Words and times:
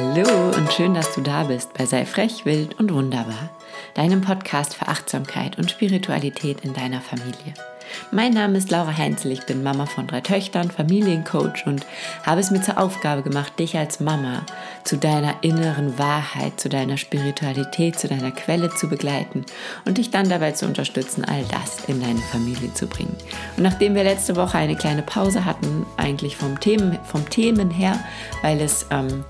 Hallo 0.00 0.56
und 0.56 0.72
schön, 0.72 0.94
dass 0.94 1.14
du 1.14 1.20
da 1.20 1.44
bist 1.44 1.74
bei 1.74 1.84
Sei 1.84 2.06
frech, 2.06 2.46
wild 2.46 2.80
und 2.80 2.92
wunderbar, 2.94 3.50
deinem 3.92 4.22
Podcast 4.22 4.74
für 4.74 4.88
Achtsamkeit 4.88 5.58
und 5.58 5.70
Spiritualität 5.70 6.62
in 6.62 6.72
deiner 6.72 7.02
Familie. 7.02 7.52
Mein 8.10 8.32
Name 8.32 8.56
ist 8.56 8.70
Laura 8.70 8.96
Heinzel, 8.96 9.30
ich 9.30 9.44
bin 9.44 9.62
Mama 9.62 9.84
von 9.84 10.06
drei 10.06 10.22
Töchtern, 10.22 10.70
Familiencoach 10.70 11.66
und 11.66 11.84
habe 12.24 12.40
es 12.40 12.50
mir 12.50 12.62
zur 12.62 12.78
Aufgabe 12.78 13.22
gemacht, 13.22 13.58
dich 13.58 13.76
als 13.76 14.00
Mama 14.00 14.46
zu 14.84 14.96
deiner 14.96 15.34
inneren 15.42 15.98
Wahrheit, 15.98 16.58
zu 16.58 16.70
deiner 16.70 16.96
Spiritualität, 16.96 17.98
zu 17.98 18.08
deiner 18.08 18.30
Quelle 18.30 18.70
zu 18.70 18.88
begleiten 18.88 19.44
und 19.84 19.98
dich 19.98 20.10
dann 20.10 20.30
dabei 20.30 20.52
zu 20.52 20.64
unterstützen, 20.64 21.26
all 21.26 21.44
das 21.50 21.84
in 21.88 22.00
deine 22.00 22.20
Familie 22.32 22.72
zu 22.72 22.86
bringen. 22.86 23.16
Und 23.58 23.64
nachdem 23.64 23.94
wir 23.94 24.04
letzte 24.04 24.36
Woche 24.36 24.56
eine 24.56 24.76
kleine 24.76 25.02
Pause 25.02 25.44
hatten, 25.44 25.84
eigentlich 25.98 26.38
vom 26.38 26.58
Themen, 26.58 26.98
vom 27.04 27.28
Themen 27.28 27.70
her, 27.70 27.98
weil 28.42 28.60
es 28.62 28.86
ähm, 28.90 29.24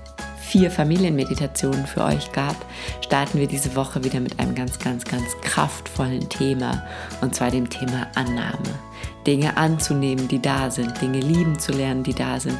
vier 0.51 0.69
Familienmeditationen 0.69 1.87
für 1.87 2.03
euch 2.03 2.33
gab, 2.33 2.57
starten 3.05 3.39
wir 3.39 3.47
diese 3.47 3.73
Woche 3.77 4.03
wieder 4.03 4.19
mit 4.19 4.37
einem 4.37 4.53
ganz, 4.53 4.79
ganz, 4.79 5.05
ganz 5.05 5.25
kraftvollen 5.41 6.27
Thema 6.27 6.85
und 7.21 7.33
zwar 7.33 7.51
dem 7.51 7.69
Thema 7.69 8.07
Annahme. 8.15 8.77
Dinge 9.25 9.55
anzunehmen, 9.55 10.27
die 10.27 10.41
da 10.41 10.69
sind, 10.69 10.99
Dinge 11.01 11.21
lieben 11.21 11.57
zu 11.57 11.71
lernen, 11.71 12.03
die 12.03 12.13
da 12.13 12.37
sind 12.37 12.57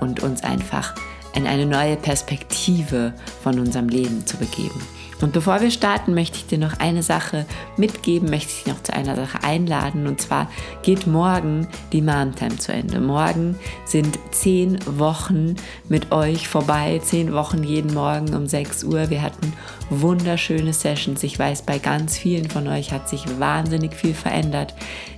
und 0.00 0.22
uns 0.22 0.42
einfach 0.42 0.94
in 1.34 1.46
eine 1.46 1.66
neue 1.66 1.96
Perspektive 1.96 3.12
von 3.42 3.58
unserem 3.58 3.88
Leben 3.88 4.26
zu 4.26 4.36
begeben. 4.36 4.80
Und 5.20 5.32
bevor 5.32 5.60
wir 5.60 5.70
starten, 5.70 6.12
möchte 6.12 6.36
ich 6.36 6.46
dir 6.46 6.58
noch 6.58 6.80
eine 6.80 7.02
Sache 7.02 7.46
mitgeben, 7.76 8.28
möchte 8.28 8.50
ich 8.50 8.64
dich 8.64 8.72
noch 8.74 8.82
zu 8.82 8.92
einer 8.92 9.16
Sache 9.16 9.42
einladen. 9.42 10.06
Und 10.06 10.20
zwar 10.20 10.50
geht 10.82 11.06
morgen 11.06 11.68
die 11.92 12.02
Mom-Time 12.02 12.58
zu 12.58 12.72
Ende. 12.72 13.00
Morgen 13.00 13.58
sind 13.84 14.18
zehn 14.32 14.78
Wochen 14.86 15.54
mit 15.88 16.12
euch 16.12 16.48
vorbei. 16.48 17.00
Zehn 17.02 17.32
Wochen 17.32 17.62
jeden 17.62 17.94
Morgen 17.94 18.34
um 18.34 18.46
6 18.46 18.84
Uhr. 18.84 19.08
Wir 19.08 19.22
hatten 19.22 19.52
wunderschöne 19.88 20.72
Sessions. 20.72 21.22
Ich 21.22 21.38
weiß, 21.38 21.62
bei 21.62 21.78
ganz 21.78 22.18
vielen 22.18 22.50
von 22.50 22.68
euch 22.68 22.92
hat 22.92 23.08
sich 23.08 23.24
wahnsinnig 23.38 23.94
viel 23.94 24.14
verändert. 24.14 24.74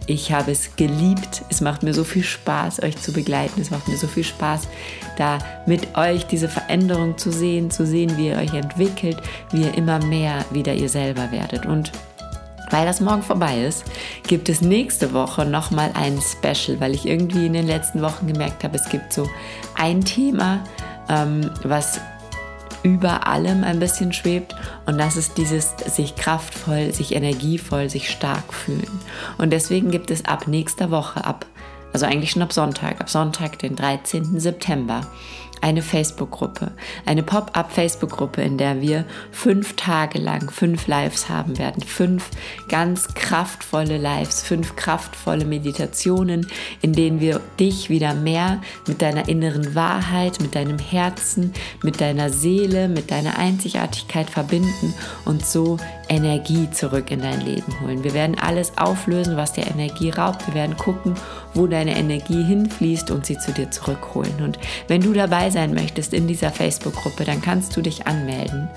Ich 0.06 0.32
habe 0.32 0.52
es 0.52 0.76
geliebt. 0.76 1.42
Es 1.48 1.60
macht 1.60 1.82
mir 1.82 1.92
so 1.92 2.04
viel 2.04 2.22
Spaß, 2.22 2.82
euch 2.82 2.96
zu 2.96 3.12
begleiten. 3.12 3.60
Es 3.60 3.70
macht 3.70 3.88
mir 3.88 3.96
so 3.96 4.06
viel 4.06 4.24
Spaß, 4.24 4.68
da 5.18 5.38
mit 5.66 5.96
euch 5.96 6.26
diese 6.26 6.48
Veränderung 6.48 7.18
zu 7.18 7.32
sehen, 7.32 7.70
zu 7.70 7.84
sehen, 7.84 8.16
wie 8.16 8.28
ihr 8.28 8.36
euch 8.36 8.54
entwickelt, 8.54 9.20
wie 9.50 9.62
ihr 9.62 9.74
immer 9.74 10.04
mehr 10.04 10.44
wieder 10.52 10.74
ihr 10.74 10.88
selber 10.88 11.32
werdet. 11.32 11.66
Und 11.66 11.90
weil 12.70 12.86
das 12.86 13.00
morgen 13.00 13.22
vorbei 13.22 13.64
ist, 13.64 13.84
gibt 14.26 14.48
es 14.48 14.60
nächste 14.60 15.12
Woche 15.12 15.44
nochmal 15.44 15.90
ein 15.94 16.20
Special, 16.20 16.80
weil 16.80 16.94
ich 16.94 17.06
irgendwie 17.06 17.46
in 17.46 17.52
den 17.52 17.66
letzten 17.66 18.02
Wochen 18.02 18.26
gemerkt 18.26 18.64
habe, 18.64 18.76
es 18.76 18.88
gibt 18.88 19.12
so 19.12 19.28
ein 19.76 20.04
Thema, 20.04 20.64
ähm, 21.08 21.50
was 21.62 22.00
über 22.86 23.26
allem 23.26 23.64
ein 23.64 23.80
bisschen 23.80 24.12
schwebt 24.12 24.54
und 24.86 24.96
das 24.96 25.16
ist 25.16 25.38
dieses 25.38 25.74
sich 25.86 26.14
kraftvoll, 26.14 26.92
sich 26.92 27.16
energievoll, 27.16 27.90
sich 27.90 28.08
stark 28.08 28.54
fühlen. 28.54 29.00
Und 29.38 29.52
deswegen 29.52 29.90
gibt 29.90 30.12
es 30.12 30.24
ab 30.24 30.46
nächster 30.46 30.92
Woche, 30.92 31.24
ab, 31.24 31.46
also 31.92 32.06
eigentlich 32.06 32.30
schon 32.32 32.42
ab 32.42 32.52
Sonntag, 32.52 33.00
ab 33.00 33.08
Sonntag, 33.08 33.58
den 33.58 33.76
13. 33.76 34.38
September, 34.38 35.02
eine 35.60 35.82
Facebook-Gruppe, 35.82 36.72
eine 37.06 37.22
Pop-up-Facebook-Gruppe, 37.22 38.42
in 38.42 38.58
der 38.58 38.80
wir 38.80 39.04
fünf 39.30 39.74
Tage 39.76 40.18
lang 40.18 40.50
fünf 40.50 40.86
Lives 40.86 41.28
haben 41.28 41.58
werden. 41.58 41.82
Fünf 41.82 42.30
ganz 42.68 43.14
kraftvolle 43.14 43.98
Lives, 43.98 44.42
fünf 44.42 44.76
kraftvolle 44.76 45.44
Meditationen, 45.44 46.46
in 46.82 46.92
denen 46.92 47.20
wir 47.20 47.40
dich 47.58 47.90
wieder 47.90 48.14
mehr 48.14 48.60
mit 48.86 49.02
deiner 49.02 49.28
inneren 49.28 49.74
Wahrheit, 49.74 50.40
mit 50.40 50.54
deinem 50.54 50.78
Herzen, 50.78 51.52
mit 51.82 52.00
deiner 52.00 52.30
Seele, 52.30 52.88
mit 52.88 53.10
deiner 53.10 53.38
Einzigartigkeit 53.38 54.30
verbinden 54.30 54.94
und 55.24 55.44
so 55.44 55.78
Energie 56.08 56.70
zurück 56.70 57.10
in 57.10 57.20
dein 57.20 57.40
Leben 57.40 57.81
holen. 57.81 58.04
Wir 58.04 58.14
werden 58.14 58.38
alles 58.38 58.76
auflösen, 58.78 59.36
was 59.36 59.53
dir 59.53 59.66
Energie 59.66 60.10
raubt. 60.10 60.47
Wir 60.47 60.54
werden 60.54 60.76
gucken, 60.76 61.14
wo 61.54 61.66
deine 61.66 61.97
Energie 61.97 62.42
hinfließt 62.42 63.10
und 63.10 63.26
sie 63.26 63.38
zu 63.38 63.53
dir 63.53 63.70
zurückholen. 63.70 64.42
Und 64.42 64.58
wenn 64.88 65.00
du 65.00 65.12
dabei 65.12 65.50
sein 65.50 65.75
möchtest 65.75 66.14
in 66.14 66.26
dieser 66.26 66.50
Facebook-Gruppe, 66.50 67.25
dann 67.25 67.42
kannst 67.42 67.76
du 67.76 67.82
dich 67.82 68.06
anmelden. 68.06 68.69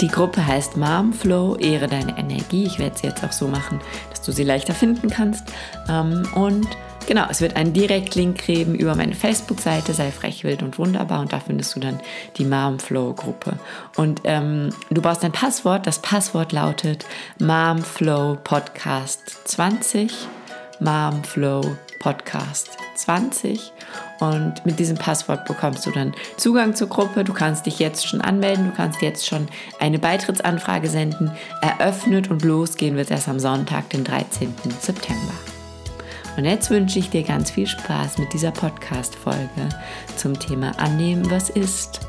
Die 0.00 0.08
Gruppe 0.08 0.44
heißt 0.44 0.76
Mom 0.76 1.12
Flow, 1.12 1.56
Ehre 1.56 1.86
deine 1.86 2.18
Energie. 2.18 2.64
Ich 2.64 2.78
werde 2.78 2.98
sie 2.98 3.06
jetzt 3.06 3.22
auch 3.22 3.32
so 3.32 3.46
machen, 3.46 3.80
dass 4.10 4.20
du 4.22 4.32
sie 4.32 4.42
leichter 4.42 4.74
finden 4.74 5.08
kannst. 5.08 5.44
Ähm, 5.88 6.26
und 6.34 6.66
Genau, 7.06 7.26
es 7.28 7.40
wird 7.40 7.56
einen 7.56 7.72
Direktlink 7.72 8.46
geben 8.46 8.74
über 8.74 8.94
meine 8.94 9.14
Facebook-Seite, 9.14 9.92
sei 9.92 10.10
frech, 10.10 10.44
wild 10.44 10.62
und 10.62 10.78
wunderbar 10.78 11.20
und 11.20 11.32
da 11.32 11.40
findest 11.40 11.74
du 11.74 11.80
dann 11.80 12.00
die 12.36 12.44
Momflow-Gruppe. 12.44 13.58
Und 13.96 14.20
ähm, 14.24 14.70
du 14.90 15.02
brauchst 15.02 15.24
ein 15.24 15.32
Passwort, 15.32 15.86
das 15.86 15.98
Passwort 16.00 16.52
lautet 16.52 17.04
Momflow 17.38 18.38
Podcast 18.44 19.48
20, 19.48 20.12
Momflow 20.80 21.76
Podcast 21.98 22.70
20 22.96 23.72
und 24.20 24.64
mit 24.64 24.78
diesem 24.78 24.96
Passwort 24.96 25.44
bekommst 25.46 25.84
du 25.84 25.90
dann 25.90 26.14
Zugang 26.36 26.74
zur 26.74 26.88
Gruppe. 26.88 27.24
Du 27.24 27.32
kannst 27.32 27.66
dich 27.66 27.78
jetzt 27.80 28.06
schon 28.06 28.20
anmelden, 28.20 28.70
du 28.70 28.76
kannst 28.76 29.02
jetzt 29.02 29.26
schon 29.26 29.48
eine 29.80 29.98
Beitrittsanfrage 29.98 30.88
senden. 30.88 31.32
Eröffnet 31.60 32.30
und 32.30 32.44
losgehen 32.44 32.96
wird 32.96 33.10
erst 33.10 33.28
am 33.28 33.40
Sonntag, 33.40 33.90
den 33.90 34.04
13. 34.04 34.54
September. 34.80 35.32
Und 36.36 36.44
jetzt 36.44 36.70
wünsche 36.70 36.98
ich 36.98 37.10
dir 37.10 37.22
ganz 37.22 37.50
viel 37.50 37.66
Spaß 37.66 38.18
mit 38.18 38.32
dieser 38.32 38.52
Podcast-Folge 38.52 39.68
zum 40.16 40.38
Thema 40.38 40.72
Annehmen, 40.78 41.30
was 41.30 41.50
ist. 41.50 42.00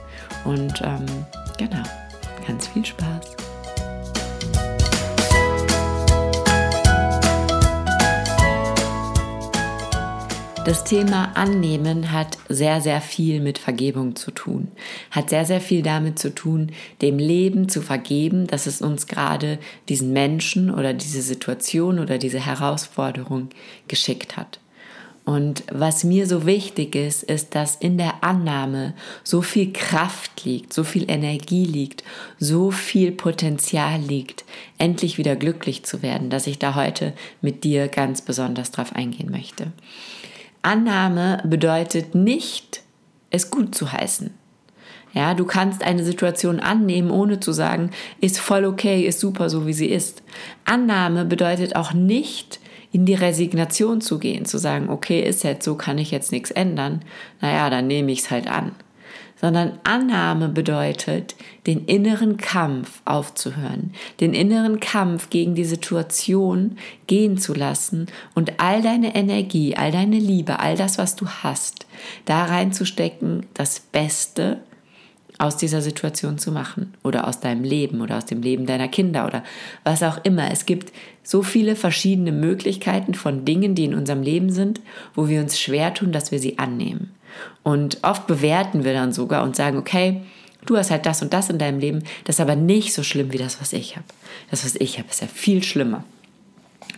Und 0.45 0.81
ähm, 0.83 1.05
genau, 1.57 1.83
ganz 2.47 2.67
viel 2.67 2.85
Spaß. 2.85 3.42
Das 10.65 10.85
Thema 10.85 11.35
Annehmen 11.35 12.13
hat 12.13 12.37
sehr, 12.47 12.79
sehr 12.79 13.01
viel 13.01 13.41
mit 13.41 13.57
Vergebung 13.57 14.15
zu 14.15 14.31
tun. 14.31 14.69
Hat 15.11 15.29
sehr, 15.29 15.45
sehr 15.45 15.59
viel 15.59 15.81
damit 15.81 16.17
zu 16.17 16.33
tun, 16.33 16.71
dem 17.01 17.17
Leben 17.17 17.67
zu 17.67 17.81
vergeben, 17.81 18.47
dass 18.47 18.65
es 18.65 18.81
uns 18.81 19.07
gerade 19.07 19.59
diesen 19.89 20.13
Menschen 20.13 20.73
oder 20.73 20.93
diese 20.93 21.21
Situation 21.21 21.99
oder 21.99 22.17
diese 22.17 22.39
Herausforderung 22.39 23.49
geschickt 23.89 24.37
hat. 24.37 24.61
Und 25.25 25.63
was 25.69 26.05
mir 26.05 26.27
so 26.27 26.45
wichtig 26.45 26.95
ist, 26.95 27.23
ist, 27.23 27.55
dass 27.55 27.75
in 27.75 27.97
der 27.97 28.23
Annahme 28.23 28.93
so 29.23 29.41
viel 29.41 29.73
Kraft 29.73 30.45
liegt, 30.45 30.71
so 30.71 30.85
viel 30.85 31.11
Energie 31.11 31.65
liegt, 31.65 32.05
so 32.39 32.71
viel 32.71 33.11
Potenzial 33.11 33.99
liegt, 33.99 34.45
endlich 34.77 35.17
wieder 35.17 35.35
glücklich 35.35 35.83
zu 35.83 36.01
werden, 36.01 36.29
dass 36.29 36.47
ich 36.47 36.57
da 36.57 36.75
heute 36.75 37.11
mit 37.41 37.65
dir 37.65 37.89
ganz 37.89 38.21
besonders 38.21 38.71
drauf 38.71 38.93
eingehen 38.93 39.29
möchte. 39.29 39.73
Annahme 40.63 41.41
bedeutet 41.45 42.15
nicht, 42.15 42.81
es 43.29 43.51
gut 43.51 43.75
zu 43.75 43.91
heißen. 43.91 44.31
Ja, 45.13 45.35
du 45.35 45.45
kannst 45.45 45.83
eine 45.83 46.03
Situation 46.03 46.59
annehmen, 46.59 47.11
ohne 47.11 47.39
zu 47.39 47.51
sagen, 47.51 47.91
ist 48.19 48.39
voll 48.39 48.65
okay, 48.65 49.05
ist 49.05 49.19
super, 49.19 49.49
so 49.49 49.67
wie 49.67 49.73
sie 49.73 49.89
ist. 49.89 50.23
Annahme 50.65 51.25
bedeutet 51.25 51.75
auch 51.75 51.93
nicht, 51.93 52.59
in 52.91 53.05
die 53.05 53.13
Resignation 53.13 54.01
zu 54.01 54.17
gehen, 54.19 54.45
zu 54.45 54.57
sagen, 54.57 54.89
okay, 54.89 55.21
ist 55.21 55.43
jetzt 55.43 55.65
so, 55.65 55.75
kann 55.75 55.97
ich 55.97 56.11
jetzt 56.11 56.31
nichts 56.31 56.49
ändern. 56.49 57.03
Naja, 57.41 57.69
dann 57.69 57.87
nehme 57.87 58.11
ich 58.11 58.19
es 58.19 58.31
halt 58.31 58.47
an 58.47 58.71
sondern 59.39 59.79
Annahme 59.83 60.49
bedeutet, 60.49 61.35
den 61.67 61.85
inneren 61.85 62.37
Kampf 62.37 63.01
aufzuhören, 63.05 63.93
den 64.19 64.33
inneren 64.33 64.79
Kampf 64.79 65.29
gegen 65.29 65.55
die 65.55 65.65
Situation 65.65 66.77
gehen 67.07 67.37
zu 67.37 67.53
lassen 67.53 68.07
und 68.35 68.59
all 68.59 68.81
deine 68.81 69.15
Energie, 69.15 69.75
all 69.75 69.91
deine 69.91 70.17
Liebe, 70.17 70.59
all 70.59 70.77
das, 70.77 70.97
was 70.97 71.15
du 71.15 71.27
hast, 71.27 71.85
da 72.25 72.45
reinzustecken, 72.45 73.45
das 73.53 73.79
Beste 73.79 74.59
aus 75.39 75.57
dieser 75.57 75.81
Situation 75.81 76.37
zu 76.37 76.51
machen 76.51 76.93
oder 77.03 77.27
aus 77.27 77.39
deinem 77.39 77.63
Leben 77.63 78.01
oder 78.01 78.17
aus 78.17 78.25
dem 78.25 78.41
Leben 78.41 78.65
deiner 78.65 78.87
Kinder 78.87 79.25
oder 79.25 79.43
was 79.83 80.03
auch 80.03 80.23
immer. 80.23 80.51
Es 80.51 80.65
gibt 80.65 80.93
so 81.23 81.41
viele 81.41 81.75
verschiedene 81.75 82.31
Möglichkeiten 82.31 83.13
von 83.13 83.45
Dingen, 83.45 83.75
die 83.75 83.85
in 83.85 83.95
unserem 83.95 84.21
Leben 84.21 84.51
sind, 84.51 84.81
wo 85.15 85.27
wir 85.27 85.41
uns 85.41 85.59
schwer 85.59 85.93
tun, 85.93 86.11
dass 86.11 86.31
wir 86.31 86.39
sie 86.39 86.59
annehmen. 86.59 87.11
Und 87.63 87.99
oft 88.03 88.27
bewerten 88.27 88.83
wir 88.83 88.93
dann 88.93 89.13
sogar 89.13 89.43
und 89.43 89.55
sagen, 89.55 89.77
okay, 89.77 90.21
du 90.65 90.77
hast 90.77 90.91
halt 90.91 91.05
das 91.05 91.21
und 91.21 91.33
das 91.33 91.49
in 91.49 91.57
deinem 91.57 91.79
Leben, 91.79 92.03
das 92.25 92.37
ist 92.37 92.41
aber 92.41 92.55
nicht 92.55 92.93
so 92.93 93.03
schlimm 93.03 93.31
wie 93.31 93.37
das, 93.37 93.61
was 93.61 93.73
ich 93.73 93.95
habe. 93.95 94.05
Das, 94.49 94.63
was 94.65 94.75
ich 94.75 94.97
habe, 94.99 95.09
ist 95.09 95.21
ja 95.21 95.27
viel 95.27 95.63
schlimmer. 95.63 96.03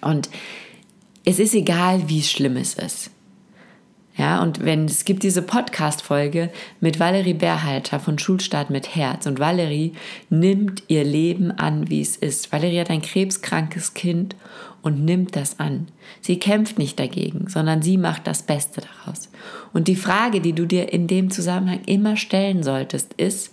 Und 0.01 0.29
es 1.23 1.39
ist 1.39 1.53
egal, 1.53 2.07
wie 2.07 2.21
schlimm 2.21 2.57
es 2.57 2.75
ist. 2.75 3.11
Ja, 4.17 4.41
und 4.41 4.63
wenn 4.63 4.85
es 4.85 5.03
gibt 5.03 5.23
diese 5.23 5.41
Podcast-Folge 5.41 6.49
mit 6.79 7.01
Valerie 7.01 7.33
Berhalter 7.33 7.99
von 7.99 8.17
Schulstart 8.17 8.69
mit 8.69 8.95
Herz 8.95 9.25
und 9.25 9.39
Valerie 9.39 9.91
nimmt 10.29 10.83
ihr 10.87 11.03
Leben 11.03 11.51
an, 11.51 11.89
wie 11.89 12.01
es 12.01 12.15
ist. 12.15 12.49
Valerie 12.53 12.79
hat 12.79 12.89
ein 12.89 13.01
krebskrankes 13.01 13.93
Kind 13.93 14.37
und 14.85 15.03
nimmt 15.03 15.35
das 15.35 15.59
an. 15.59 15.87
Sie 16.21 16.37
kämpft 16.37 16.77
nicht 16.77 16.99
dagegen, 16.99 17.47
sondern 17.49 17.81
sie 17.81 17.97
macht 17.97 18.27
das 18.27 18.43
Beste 18.43 18.81
daraus. 18.81 19.29
Und 19.73 19.87
die 19.87 19.95
Frage, 19.95 20.41
die 20.41 20.53
du 20.53 20.67
dir 20.67 20.93
in 20.93 21.07
dem 21.07 21.31
Zusammenhang 21.31 21.81
immer 21.87 22.15
stellen 22.15 22.61
solltest, 22.63 23.13
ist, 23.15 23.51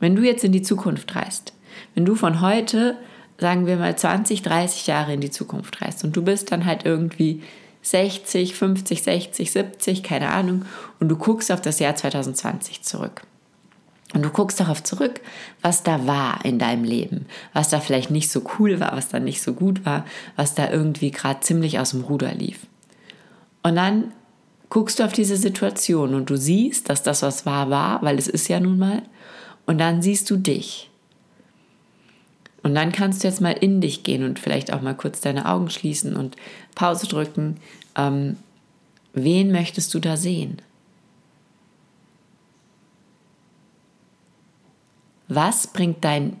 Wenn 0.00 0.16
du 0.16 0.22
jetzt 0.22 0.42
in 0.42 0.50
die 0.50 0.62
Zukunft 0.62 1.14
reist, 1.14 1.52
wenn 1.94 2.04
du 2.04 2.16
von 2.16 2.40
heute, 2.40 2.96
sagen 3.38 3.66
wir 3.66 3.76
mal 3.76 3.94
20, 3.94 4.42
30 4.42 4.88
Jahre 4.88 5.14
in 5.14 5.20
die 5.20 5.30
Zukunft 5.30 5.80
reist 5.80 6.02
und 6.02 6.16
du 6.16 6.22
bist 6.22 6.50
dann 6.50 6.66
halt 6.66 6.84
irgendwie 6.84 7.40
60, 7.82 8.56
50, 8.56 9.00
60, 9.00 9.52
70, 9.52 10.02
keine 10.02 10.30
Ahnung, 10.30 10.64
und 10.98 11.08
du 11.08 11.14
guckst 11.14 11.52
auf 11.52 11.60
das 11.60 11.78
Jahr 11.78 11.94
2020 11.94 12.82
zurück. 12.82 13.22
Und 14.14 14.22
du 14.22 14.30
guckst 14.30 14.60
darauf 14.60 14.82
zurück, 14.82 15.20
was 15.62 15.82
da 15.82 16.06
war 16.06 16.44
in 16.44 16.58
deinem 16.58 16.84
Leben, 16.84 17.26
was 17.54 17.70
da 17.70 17.80
vielleicht 17.80 18.10
nicht 18.10 18.30
so 18.30 18.42
cool 18.58 18.78
war, 18.78 18.92
was 18.92 19.08
da 19.08 19.20
nicht 19.20 19.42
so 19.42 19.54
gut 19.54 19.86
war, 19.86 20.04
was 20.36 20.54
da 20.54 20.70
irgendwie 20.70 21.10
gerade 21.10 21.40
ziemlich 21.40 21.78
aus 21.78 21.90
dem 21.90 22.02
Ruder 22.02 22.34
lief. 22.34 22.66
Und 23.62 23.76
dann 23.76 24.12
guckst 24.68 24.98
du 24.98 25.04
auf 25.04 25.12
diese 25.12 25.36
Situation 25.36 26.14
und 26.14 26.28
du 26.28 26.36
siehst, 26.36 26.88
dass 26.88 27.02
das, 27.02 27.22
was 27.22 27.46
war, 27.46 27.70
war, 27.70 28.02
weil 28.02 28.18
es 28.18 28.28
ist 28.28 28.48
ja 28.48 28.60
nun 28.60 28.78
mal. 28.78 29.02
Und 29.66 29.78
dann 29.78 30.02
siehst 30.02 30.28
du 30.30 30.36
dich. 30.36 30.90
Und 32.62 32.74
dann 32.74 32.92
kannst 32.92 33.22
du 33.22 33.28
jetzt 33.28 33.40
mal 33.40 33.52
in 33.52 33.80
dich 33.80 34.02
gehen 34.02 34.24
und 34.24 34.38
vielleicht 34.38 34.72
auch 34.72 34.82
mal 34.82 34.94
kurz 34.94 35.20
deine 35.20 35.46
Augen 35.46 35.70
schließen 35.70 36.16
und 36.16 36.36
Pause 36.74 37.06
drücken. 37.06 37.56
Ähm, 37.96 38.36
wen 39.14 39.52
möchtest 39.52 39.92
du 39.94 39.98
da 39.98 40.16
sehen? 40.16 40.58
Was 45.34 45.66
bringt 45.66 46.04
dein 46.04 46.38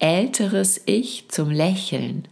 älteres 0.00 0.80
Ich 0.84 1.26
zum 1.28 1.48
Lächeln? 1.48 2.26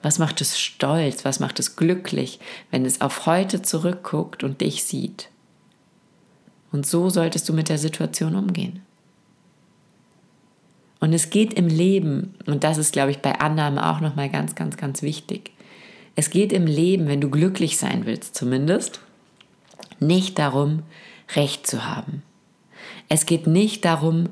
Was 0.00 0.20
macht 0.20 0.40
es 0.40 0.60
stolz? 0.60 1.24
Was 1.24 1.40
macht 1.40 1.58
es 1.58 1.74
glücklich, 1.74 2.38
wenn 2.70 2.84
es 2.84 3.00
auf 3.00 3.26
heute 3.26 3.62
zurückguckt 3.62 4.44
und 4.44 4.60
dich 4.60 4.84
sieht? 4.84 5.28
Und 6.70 6.86
so 6.86 7.10
solltest 7.10 7.48
du 7.48 7.52
mit 7.52 7.68
der 7.68 7.78
Situation 7.78 8.36
umgehen. 8.36 8.82
Und 11.00 11.12
es 11.12 11.30
geht 11.30 11.54
im 11.54 11.66
Leben, 11.66 12.36
und 12.46 12.62
das 12.62 12.78
ist, 12.78 12.92
glaube 12.92 13.10
ich, 13.10 13.18
bei 13.18 13.40
Annahme 13.40 13.90
auch 13.90 14.00
nochmal 14.00 14.30
ganz, 14.30 14.54
ganz, 14.54 14.76
ganz 14.76 15.02
wichtig. 15.02 15.50
Es 16.14 16.30
geht 16.30 16.52
im 16.52 16.66
Leben, 16.66 17.08
wenn 17.08 17.20
du 17.20 17.28
glücklich 17.28 17.76
sein 17.76 18.06
willst 18.06 18.36
zumindest, 18.36 19.00
nicht 19.98 20.38
darum, 20.38 20.84
Recht 21.34 21.66
zu 21.66 21.86
haben. 21.86 22.22
Es 23.08 23.26
geht 23.26 23.48
nicht 23.48 23.84
darum, 23.84 24.28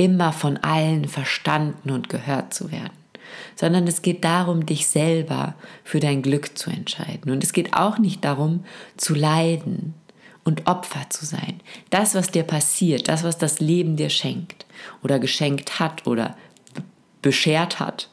immer 0.00 0.32
von 0.32 0.56
allen 0.56 1.06
verstanden 1.08 1.90
und 1.90 2.08
gehört 2.08 2.54
zu 2.54 2.72
werden, 2.72 2.96
sondern 3.54 3.86
es 3.86 4.00
geht 4.00 4.24
darum, 4.24 4.64
dich 4.64 4.86
selber 4.86 5.54
für 5.84 6.00
dein 6.00 6.22
Glück 6.22 6.56
zu 6.56 6.70
entscheiden. 6.70 7.30
Und 7.30 7.44
es 7.44 7.52
geht 7.52 7.74
auch 7.74 7.98
nicht 7.98 8.24
darum, 8.24 8.64
zu 8.96 9.14
leiden 9.14 9.92
und 10.42 10.66
Opfer 10.66 11.10
zu 11.10 11.26
sein. 11.26 11.60
Das, 11.90 12.14
was 12.14 12.30
dir 12.30 12.44
passiert, 12.44 13.08
das, 13.08 13.24
was 13.24 13.36
das 13.36 13.60
Leben 13.60 13.96
dir 13.96 14.08
schenkt 14.08 14.64
oder 15.02 15.18
geschenkt 15.18 15.80
hat 15.80 16.06
oder 16.06 16.34
beschert 17.20 17.78
hat, 17.78 18.08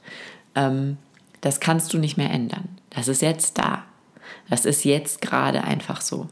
ähm, 0.55 0.97
das 1.39 1.61
kannst 1.61 1.93
du 1.93 1.99
nicht 1.99 2.17
mehr 2.17 2.31
ändern. 2.31 2.67
Das 2.89 3.07
ist 3.07 3.21
jetzt 3.21 3.57
da. 3.57 3.85
Das 4.49 4.65
ist 4.65 4.83
jetzt 4.83 5.21
gerade 5.21 5.63
einfach 5.63 6.01
so. 6.01 6.27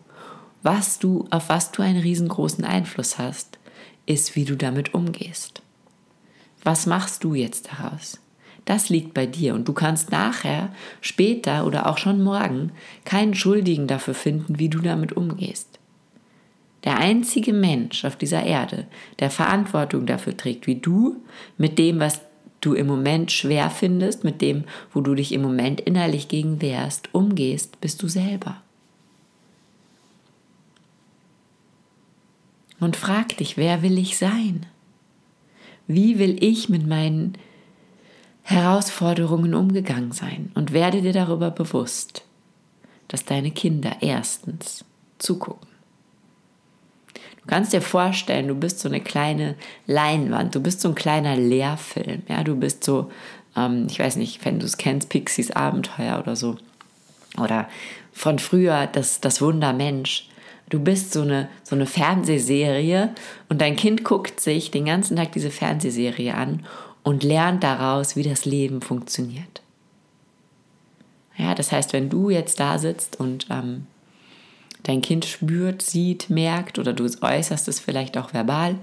Was 0.64 1.00
du, 1.00 1.26
auf 1.30 1.48
was 1.48 1.72
du 1.72 1.82
einen 1.82 2.02
riesengroßen 2.02 2.66
Einfluss 2.66 3.18
hast, 3.18 3.58
ist, 4.06 4.36
wie 4.36 4.46
du 4.46 4.56
damit 4.56 4.94
umgehst. 4.94 5.62
Was 6.64 6.86
machst 6.86 7.24
du 7.24 7.34
jetzt 7.34 7.70
daraus? 7.72 8.20
Das 8.66 8.90
liegt 8.90 9.14
bei 9.14 9.28
dir 9.28 9.54
und 9.54 9.68
du 9.68 9.74
kannst 9.74 10.12
nachher, 10.12 10.74
später 11.00 11.68
oder 11.68 11.88
auch 11.88 12.00
schon 12.00 12.24
morgen 12.24 12.72
keinen 13.04 13.36
Schuldigen 13.36 13.86
dafür 13.86 14.16
finden, 14.16 14.58
wie 14.58 14.70
du 14.70 14.80
damit 14.80 15.14
umgehst. 15.14 15.80
Der 16.84 16.98
einzige 16.98 17.54
Mensch 17.54 18.06
auf 18.06 18.16
dieser 18.16 18.44
Erde, 18.44 18.88
der 19.20 19.30
Verantwortung 19.30 20.06
dafür 20.06 20.36
trägt, 20.36 20.68
wie 20.68 20.76
du 20.76 21.18
mit 21.58 21.78
dem, 21.80 22.00
was 22.00 22.22
du 22.62 22.74
im 22.74 22.88
Moment 22.88 23.32
schwer 23.32 23.70
findest, 23.70 24.24
mit 24.24 24.42
dem, 24.42 24.64
wo 24.92 25.02
du 25.02 25.14
dich 25.14 25.32
im 25.32 25.42
Moment 25.42 25.82
innerlich 25.82 26.28
gegen 26.28 26.62
wehrst, 26.62 27.10
umgehst, 27.12 27.80
bist 27.82 28.02
du 28.02 28.08
selber. 28.08 28.62
Und 32.80 32.96
frag 32.96 33.38
dich, 33.38 33.58
wer 33.58 33.82
will 33.82 33.98
ich 33.98 34.18
sein? 34.18 34.66
Wie 35.88 36.20
will 36.20 36.44
ich 36.44 36.70
mit 36.70 36.86
meinen 36.86 37.38
Herausforderungen 38.44 39.54
umgegangen 39.54 40.12
sein? 40.12 40.52
Und 40.56 40.74
werde 40.74 41.02
dir 41.02 41.14
darüber 41.14 41.52
bewusst, 41.52 42.26
dass 43.08 43.26
deine 43.26 43.52
Kinder 43.52 43.98
erstens 44.02 44.84
zugucken. 45.20 45.68
Du 47.14 47.52
kannst 47.52 47.74
dir 47.74 47.82
vorstellen, 47.82 48.48
du 48.48 48.56
bist 48.56 48.80
so 48.80 48.90
eine 48.90 49.02
kleine 49.02 49.56
Leinwand, 49.86 50.56
du 50.56 50.60
bist 50.60 50.82
so 50.82 50.90
ein 50.90 50.96
kleiner 50.96 51.38
Lehrfilm, 51.38 52.24
ja, 52.28 52.44
du 52.44 52.56
bist 52.56 52.84
so, 52.84 53.12
ähm, 53.56 53.86
ich 53.88 54.00
weiß 54.00 54.16
nicht, 54.16 54.44
wenn 54.46 54.60
du 54.60 54.66
es 54.66 54.78
kennst, 54.78 55.10
Pixies 55.10 55.52
Abenteuer 55.52 56.18
oder 56.20 56.36
so, 56.36 56.58
oder 57.38 57.70
von 58.12 58.40
früher 58.40 58.88
das, 58.88 59.22
das 59.22 59.42
Wunder 59.42 59.74
Mensch. 59.74 60.28
Du 60.70 60.80
bist 60.80 61.14
so 61.14 61.22
eine, 61.22 61.48
so 61.64 61.76
eine 61.76 61.86
Fernsehserie 61.86 63.14
und 63.50 63.62
dein 63.62 63.76
Kind 63.76 64.04
guckt 64.04 64.40
sich 64.40 64.72
den 64.72 64.86
ganzen 64.86 65.16
Tag 65.16 65.32
diese 65.32 65.52
Fernsehserie 65.52 66.34
an 66.34 66.66
und 67.04 67.24
lernt 67.24 67.64
daraus, 67.64 68.16
wie 68.16 68.24
das 68.24 68.46
Leben 68.46 68.82
funktioniert. 68.82 69.62
Ja, 71.38 71.54
das 71.54 71.72
heißt, 71.72 71.94
wenn 71.94 72.10
du 72.10 72.30
jetzt 72.30 72.60
da 72.60 72.80
sitzt 72.80 73.20
und 73.20 73.48
ähm, 73.52 73.86
dein 74.84 75.02
Kind 75.02 75.26
spürt, 75.26 75.82
sieht, 75.82 76.30
merkt 76.30 76.80
oder 76.80 76.94
du 76.94 77.06
äußerst 77.06 77.68
es 77.68 77.80
vielleicht 77.80 78.18
auch 78.18 78.34
verbal, 78.34 78.78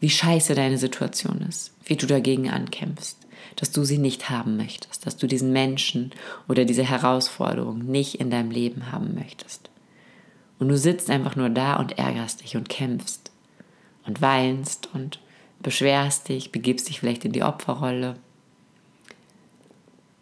wie 0.00 0.10
scheiße 0.10 0.54
deine 0.54 0.78
Situation 0.78 1.44
ist, 1.48 1.72
wie 1.84 1.96
du 1.96 2.06
dagegen 2.06 2.50
ankämpfst, 2.50 3.16
dass 3.56 3.72
du 3.72 3.82
sie 3.82 3.98
nicht 3.98 4.30
haben 4.30 4.56
möchtest, 4.56 5.06
dass 5.06 5.16
du 5.16 5.26
diesen 5.26 5.52
Menschen 5.52 6.12
oder 6.46 6.64
diese 6.64 6.84
Herausforderung 6.84 7.78
nicht 7.78 8.16
in 8.16 8.30
deinem 8.30 8.52
Leben 8.52 8.92
haben 8.92 9.14
möchtest. 9.14 9.70
Und 10.58 10.68
du 10.68 10.76
sitzt 10.76 11.10
einfach 11.10 11.36
nur 11.36 11.50
da 11.50 11.76
und 11.76 11.98
ärgerst 11.98 12.42
dich 12.42 12.56
und 12.56 12.68
kämpfst 12.68 13.30
und 14.06 14.20
weinst 14.20 14.88
und 14.92 15.20
beschwerst 15.60 16.28
dich, 16.28 16.52
begibst 16.52 16.88
dich 16.88 17.00
vielleicht 17.00 17.24
in 17.24 17.32
die 17.32 17.42
Opferrolle. 17.42 18.16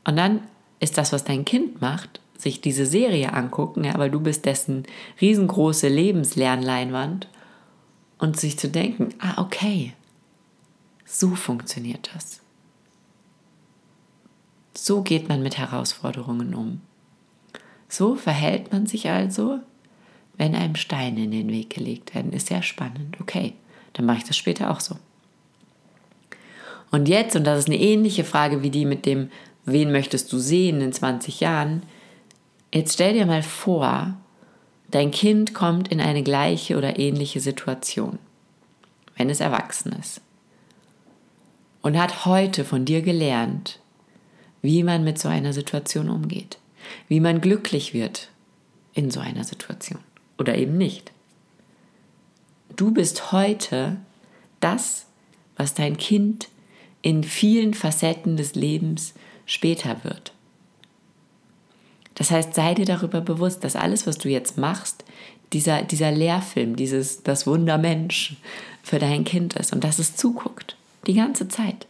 Und 0.05 0.17
dann 0.17 0.43
ist 0.81 0.99
das, 0.99 1.13
was 1.13 1.25
dein 1.25 1.45
Kind 1.45 1.81
macht, 1.81 2.21
sich 2.39 2.61
diese 2.61 2.87
Serie 2.87 3.33
angucken, 3.33 3.85
ja, 3.85 3.97
weil 3.99 4.11
du 4.11 4.21
bist 4.21 4.45
dessen 4.45 4.85
riesengroße 5.21 5.89
Lebenslernleinwand 5.89 7.29
und 8.19 8.39
sich 8.39 8.59
zu 8.59 8.69
denken, 8.69 9.11
ah, 9.19 9.41
okay, 9.41 9.95
so 11.05 11.35
funktioniert 11.35 12.11
das. 12.15 12.41
So 14.75 15.03
geht 15.03 15.29
man 15.29 15.43
mit 15.43 15.57
Herausforderungen 15.57 16.55
um. 16.55 16.83
So 17.89 18.15
verhält 18.17 18.73
man 18.73 18.87
sich 18.87 19.09
also, 19.09 19.61
wenn 20.39 20.55
einem 20.55 20.77
Steine 20.77 21.25
in 21.25 21.31
den 21.31 21.51
Weg 21.51 21.71
gelegt 21.71 22.15
werden. 22.15 22.33
Ist 22.33 22.49
sehr 22.49 22.63
spannend. 22.63 23.17
Okay, 23.21 23.55
dann 23.93 24.07
mache 24.07 24.19
ich 24.19 24.25
das 24.25 24.37
später 24.37 24.71
auch 24.71 24.81
so. 24.81 24.97
Und 26.91 27.09
jetzt, 27.09 27.37
und 27.37 27.45
das 27.45 27.61
ist 27.61 27.69
eine 27.69 27.81
ähnliche 27.81 28.25
Frage 28.25 28.63
wie 28.63 28.71
die 28.71 28.85
mit 28.85 29.07
dem, 29.07 29.31
wen 29.65 29.91
möchtest 29.91 30.33
du 30.33 30.39
sehen 30.39 30.81
in 30.81 30.93
20 30.93 31.41
Jahren, 31.41 31.83
jetzt 32.73 32.95
stell 32.95 33.15
dir 33.15 33.27
mal 33.27 33.43
vor, 33.43 34.15
dein 34.91 35.11
Kind 35.11 35.53
kommt 35.55 35.89
in 35.89 36.01
eine 36.01 36.23
gleiche 36.23 36.77
oder 36.77 36.99
ähnliche 36.99 37.41
Situation, 37.41 38.19
wenn 39.17 39.31
es 39.31 39.41
erwachsen 39.41 39.93
ist, 39.93 40.21
und 41.83 41.99
hat 41.99 42.25
heute 42.25 42.65
von 42.65 42.85
dir 42.85 43.03
gelernt, 43.03 43.81
wie 44.63 44.83
man 44.83 45.03
mit 45.03 45.19
so 45.19 45.29
einer 45.29 45.53
Situation 45.53 46.09
umgeht, 46.09 46.59
wie 47.09 47.21
man 47.21 47.41
glücklich 47.41 47.95
wird 47.95 48.29
in 48.95 49.11
so 49.11 49.21
einer 49.21 49.45
Situation 49.45 50.01
oder 50.39 50.57
eben 50.57 50.77
nicht. 50.77 51.13
Du 52.75 52.91
bist 52.91 53.33
heute 53.33 53.97
das, 54.61 55.07
was 55.57 55.75
dein 55.75 55.97
Kind 55.97 56.49
in 57.03 57.25
vielen 57.25 57.75
Facetten 57.75 58.37
des 58.37 58.55
Lebens 58.55 59.15
später 59.47 60.03
wird. 60.05 60.33
Das 62.15 62.31
heißt, 62.31 62.55
sei 62.55 62.75
dir 62.75 62.87
darüber 62.87 63.21
bewusst, 63.21 63.63
dass 63.63 63.77
alles, 63.77 64.07
was 64.07 64.19
du 64.19 64.29
jetzt 64.29 64.59
machst, 64.59 65.05
dieser, 65.53 65.83
dieser 65.83 66.11
Lehrfilm, 66.11 66.77
dieses 66.77 67.23
Das 67.23 67.47
Wunder 67.47 67.79
Mensch 67.79 68.37
für 68.83 68.99
dein 68.99 69.25
Kind 69.25 69.55
ist 69.55 69.73
und 69.73 69.85
dass 69.85 69.99
es 69.99 70.17
zuguckt, 70.17 70.77
die 71.07 71.15
ganze 71.15 71.49
Zeit. 71.49 71.87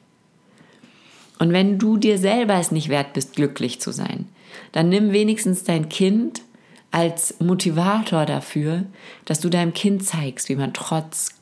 Und 1.39 1.53
wenn 1.53 1.79
du 1.79 1.97
dir 1.97 2.19
selber 2.19 2.55
es 2.55 2.71
nicht 2.71 2.89
wert 2.89 3.13
bist, 3.13 3.37
glücklich 3.37 3.81
zu 3.81 3.93
sein, 3.93 4.29
dann 4.73 4.89
nimm 4.89 5.13
wenigstens 5.13 5.65
dein 5.65 5.89
Kind 5.89 6.43
als 6.91 7.41
Motivator 7.41 8.27
dafür, 8.27 8.85
dass 9.25 9.41
du 9.41 9.49
deinem 9.51 9.75
Kind 9.75 10.05
zeigst, 10.05 10.49
wie 10.49 10.57
man 10.57 10.73
trotz 10.73 11.39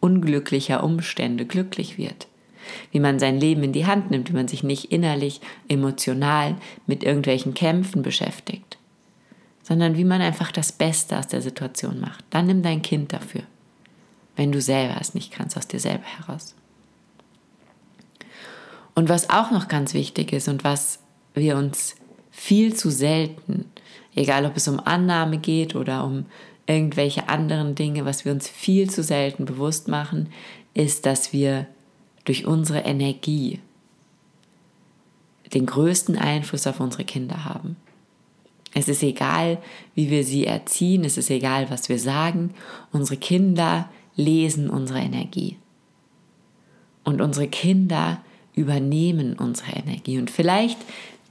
unglücklicher 0.00 0.82
Umstände 0.82 1.44
glücklich 1.44 1.98
wird. 1.98 2.26
Wie 2.92 3.00
man 3.00 3.18
sein 3.18 3.40
Leben 3.40 3.62
in 3.62 3.72
die 3.72 3.86
Hand 3.86 4.10
nimmt, 4.10 4.28
wie 4.28 4.34
man 4.34 4.48
sich 4.48 4.62
nicht 4.62 4.92
innerlich, 4.92 5.40
emotional 5.68 6.56
mit 6.86 7.02
irgendwelchen 7.02 7.54
Kämpfen 7.54 8.02
beschäftigt, 8.02 8.76
sondern 9.62 9.96
wie 9.96 10.04
man 10.04 10.20
einfach 10.20 10.52
das 10.52 10.72
Beste 10.72 11.18
aus 11.18 11.26
der 11.26 11.40
Situation 11.40 12.00
macht. 12.00 12.24
Dann 12.30 12.46
nimm 12.46 12.62
dein 12.62 12.82
Kind 12.82 13.12
dafür. 13.12 13.42
wenn 14.38 14.52
du 14.52 14.60
selber 14.62 14.96
es 15.00 15.14
nicht 15.14 15.32
kannst, 15.32 15.58
aus 15.58 15.66
dir 15.66 15.80
selber 15.80 16.04
heraus. 16.04 16.54
Und 18.94 19.08
was 19.08 19.30
auch 19.30 19.50
noch 19.50 19.66
ganz 19.66 19.94
wichtig 19.94 20.32
ist 20.32 20.48
und 20.48 20.62
was 20.62 21.00
wir 21.34 21.56
uns 21.56 21.96
viel 22.30 22.72
zu 22.72 22.88
selten, 22.88 23.64
egal 24.18 24.44
ob 24.46 24.56
es 24.56 24.68
um 24.68 24.80
Annahme 24.80 25.38
geht 25.38 25.74
oder 25.74 26.04
um 26.04 26.26
irgendwelche 26.66 27.28
anderen 27.28 27.74
Dinge, 27.74 28.04
was 28.04 28.24
wir 28.24 28.32
uns 28.32 28.48
viel 28.48 28.90
zu 28.90 29.02
selten 29.02 29.44
bewusst 29.44 29.88
machen, 29.88 30.28
ist, 30.74 31.06
dass 31.06 31.32
wir 31.32 31.66
durch 32.24 32.46
unsere 32.46 32.80
Energie 32.80 33.60
den 35.54 35.64
größten 35.64 36.18
Einfluss 36.18 36.66
auf 36.66 36.78
unsere 36.78 37.04
Kinder 37.04 37.44
haben. 37.44 37.76
Es 38.74 38.88
ist 38.88 39.02
egal, 39.02 39.58
wie 39.94 40.10
wir 40.10 40.24
sie 40.24 40.44
erziehen, 40.44 41.04
es 41.04 41.16
ist 41.16 41.30
egal, 41.30 41.70
was 41.70 41.88
wir 41.88 41.98
sagen, 41.98 42.52
unsere 42.92 43.16
Kinder 43.16 43.88
lesen 44.14 44.68
unsere 44.68 44.98
Energie. 44.98 45.56
Und 47.02 47.22
unsere 47.22 47.48
Kinder 47.48 48.20
übernehmen 48.54 49.34
unsere 49.38 49.72
Energie. 49.72 50.18
Und 50.18 50.30
vielleicht 50.30 50.78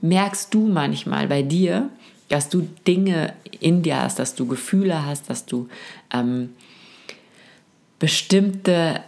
merkst 0.02 0.52
du 0.54 0.66
manchmal 0.66 1.28
bei 1.28 1.44
dir, 1.44 1.92
dass 2.30 2.50
du 2.50 2.68
Dinge 2.86 3.34
in 3.60 3.84
dir 3.84 4.02
hast, 4.02 4.20
dass 4.20 4.36
du 4.36 4.48
Gefühle 4.48 5.06
hast, 5.06 5.30
dass 5.30 5.46
du 5.46 5.70
ähm, 6.14 6.50
bestimmte, 8.00 9.02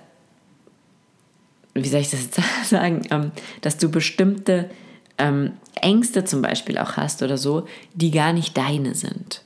wie 1.74 1.88
soll 1.88 2.02
ich 2.02 2.12
das 2.12 2.24
jetzt 2.24 2.40
sagen, 2.70 3.02
ähm, 3.12 3.32
dass 3.62 3.78
du 3.78 3.90
bestimmte 3.90 4.70
ähm, 5.18 5.54
Ängste 5.82 6.26
zum 6.26 6.42
Beispiel 6.42 6.78
auch 6.78 6.98
hast 6.98 7.22
oder 7.22 7.38
so, 7.38 7.68
die 7.94 8.12
gar 8.12 8.34
nicht 8.34 8.58
deine 8.58 8.96
sind. 8.96 9.44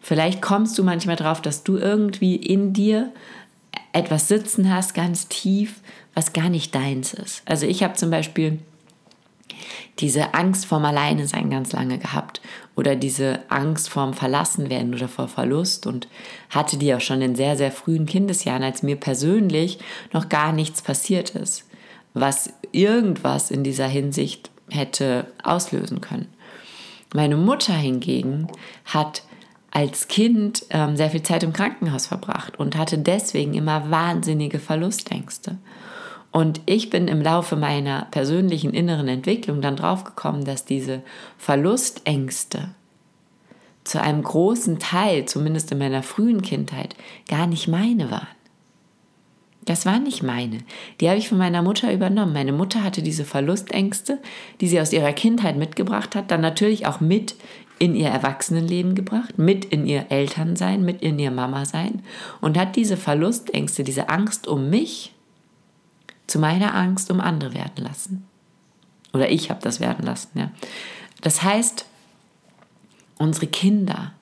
Vielleicht 0.00 0.42
kommst 0.42 0.76
du 0.78 0.84
manchmal 0.84 1.16
drauf, 1.16 1.40
dass 1.40 1.62
du 1.62 1.76
irgendwie 1.76 2.34
in 2.36 2.72
dir 2.72 3.12
etwas 3.92 4.28
sitzen 4.28 4.72
hast, 4.72 4.94
ganz 4.94 5.28
tief, 5.28 5.80
was 6.14 6.32
gar 6.32 6.48
nicht 6.48 6.74
deins 6.74 7.14
ist. 7.14 7.42
Also 7.46 7.66
ich 7.66 7.82
habe 7.82 7.94
zum 7.94 8.10
Beispiel 8.10 8.58
diese 10.02 10.34
Angst 10.34 10.66
vorm 10.66 10.84
Alleinesein 10.84 11.48
ganz 11.48 11.72
lange 11.72 11.96
gehabt 11.96 12.40
oder 12.74 12.96
diese 12.96 13.38
Angst 13.48 13.88
vorm 13.88 14.14
Verlassenwerden 14.14 14.92
oder 14.92 15.08
vor 15.08 15.28
Verlust 15.28 15.86
und 15.86 16.08
hatte 16.50 16.76
die 16.76 16.92
auch 16.94 17.00
schon 17.00 17.22
in 17.22 17.36
sehr, 17.36 17.56
sehr 17.56 17.70
frühen 17.70 18.04
Kindesjahren, 18.04 18.64
als 18.64 18.82
mir 18.82 18.96
persönlich 18.96 19.78
noch 20.12 20.28
gar 20.28 20.52
nichts 20.52 20.82
passiert 20.82 21.30
ist, 21.30 21.68
was 22.14 22.52
irgendwas 22.72 23.50
in 23.52 23.62
dieser 23.62 23.86
Hinsicht 23.86 24.50
hätte 24.68 25.26
auslösen 25.44 26.00
können. 26.00 26.28
Meine 27.14 27.36
Mutter 27.36 27.74
hingegen 27.74 28.48
hat 28.84 29.22
als 29.70 30.08
Kind 30.08 30.66
ähm, 30.70 30.96
sehr 30.96 31.10
viel 31.10 31.22
Zeit 31.22 31.44
im 31.44 31.52
Krankenhaus 31.52 32.06
verbracht 32.06 32.58
und 32.58 32.76
hatte 32.76 32.98
deswegen 32.98 33.54
immer 33.54 33.90
wahnsinnige 33.90 34.58
Verlustängste. 34.58 35.58
Und 36.32 36.62
ich 36.64 36.88
bin 36.88 37.08
im 37.08 37.20
Laufe 37.20 37.56
meiner 37.56 38.06
persönlichen 38.10 38.72
inneren 38.72 39.06
Entwicklung 39.06 39.60
dann 39.60 39.76
draufgekommen, 39.76 40.44
dass 40.44 40.64
diese 40.64 41.02
Verlustängste 41.36 42.70
zu 43.84 44.00
einem 44.00 44.22
großen 44.22 44.78
Teil, 44.78 45.26
zumindest 45.26 45.70
in 45.72 45.78
meiner 45.78 46.02
frühen 46.02 46.40
Kindheit, 46.40 46.96
gar 47.28 47.46
nicht 47.46 47.68
meine 47.68 48.10
waren. 48.10 48.26
Das 49.64 49.86
waren 49.86 50.02
nicht 50.02 50.22
meine. 50.22 50.58
Die 51.00 51.08
habe 51.08 51.18
ich 51.18 51.28
von 51.28 51.38
meiner 51.38 51.62
Mutter 51.62 51.92
übernommen. 51.92 52.32
Meine 52.32 52.52
Mutter 52.52 52.82
hatte 52.82 53.02
diese 53.02 53.24
Verlustängste, 53.24 54.18
die 54.60 54.66
sie 54.66 54.80
aus 54.80 54.92
ihrer 54.92 55.12
Kindheit 55.12 55.56
mitgebracht 55.56 56.16
hat, 56.16 56.30
dann 56.30 56.40
natürlich 56.40 56.86
auch 56.86 57.00
mit 57.00 57.36
in 57.78 57.94
ihr 57.94 58.08
Erwachsenenleben 58.08 58.94
gebracht, 58.94 59.38
mit 59.38 59.64
in 59.64 59.86
ihr 59.86 60.06
Elternsein, 60.08 60.84
mit 60.84 61.02
in 61.02 61.18
ihr 61.18 61.30
Mama 61.30 61.64
sein 61.64 62.02
und 62.40 62.58
hat 62.58 62.76
diese 62.76 62.96
Verlustängste, 62.96 63.84
diese 63.84 64.08
Angst 64.08 64.46
um 64.46 64.70
mich 64.70 65.11
zu 66.26 66.38
meiner 66.38 66.74
Angst 66.74 67.10
um 67.10 67.20
andere 67.20 67.54
werden 67.54 67.84
lassen. 67.84 68.24
Oder 69.12 69.30
ich 69.30 69.50
habe 69.50 69.60
das 69.60 69.80
werden 69.80 70.04
lassen. 70.04 70.38
Ja. 70.38 70.50
Das 71.20 71.42
heißt, 71.42 71.84
unsere 73.18 73.46
Kinder 73.46 74.12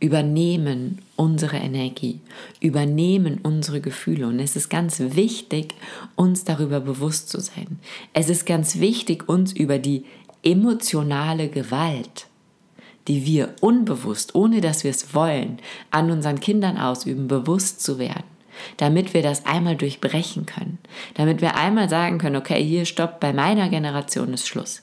übernehmen 0.00 0.98
unsere 1.22 1.58
Energie, 1.58 2.20
übernehmen 2.58 3.38
unsere 3.44 3.80
Gefühle. 3.80 4.26
Und 4.26 4.40
es 4.40 4.56
ist 4.56 4.68
ganz 4.68 4.98
wichtig, 4.98 5.74
uns 6.16 6.42
darüber 6.42 6.80
bewusst 6.80 7.28
zu 7.28 7.40
sein. 7.40 7.78
Es 8.12 8.28
ist 8.28 8.44
ganz 8.44 8.80
wichtig, 8.80 9.28
uns 9.28 9.52
über 9.52 9.78
die 9.78 10.04
emotionale 10.42 11.48
Gewalt, 11.48 12.26
die 13.06 13.24
wir 13.24 13.54
unbewusst, 13.60 14.34
ohne 14.34 14.60
dass 14.60 14.82
wir 14.82 14.90
es 14.90 15.14
wollen, 15.14 15.58
an 15.92 16.10
unseren 16.10 16.40
Kindern 16.40 16.76
ausüben, 16.78 17.28
bewusst 17.28 17.80
zu 17.80 18.00
werden 18.00 18.31
damit 18.76 19.14
wir 19.14 19.22
das 19.22 19.46
einmal 19.46 19.76
durchbrechen 19.76 20.46
können, 20.46 20.78
damit 21.14 21.40
wir 21.40 21.56
einmal 21.56 21.88
sagen 21.88 22.18
können, 22.18 22.36
okay, 22.36 22.62
hier 22.62 22.84
stopp, 22.84 23.20
bei 23.20 23.32
meiner 23.32 23.68
Generation 23.68 24.32
ist 24.32 24.48
Schluss. 24.48 24.82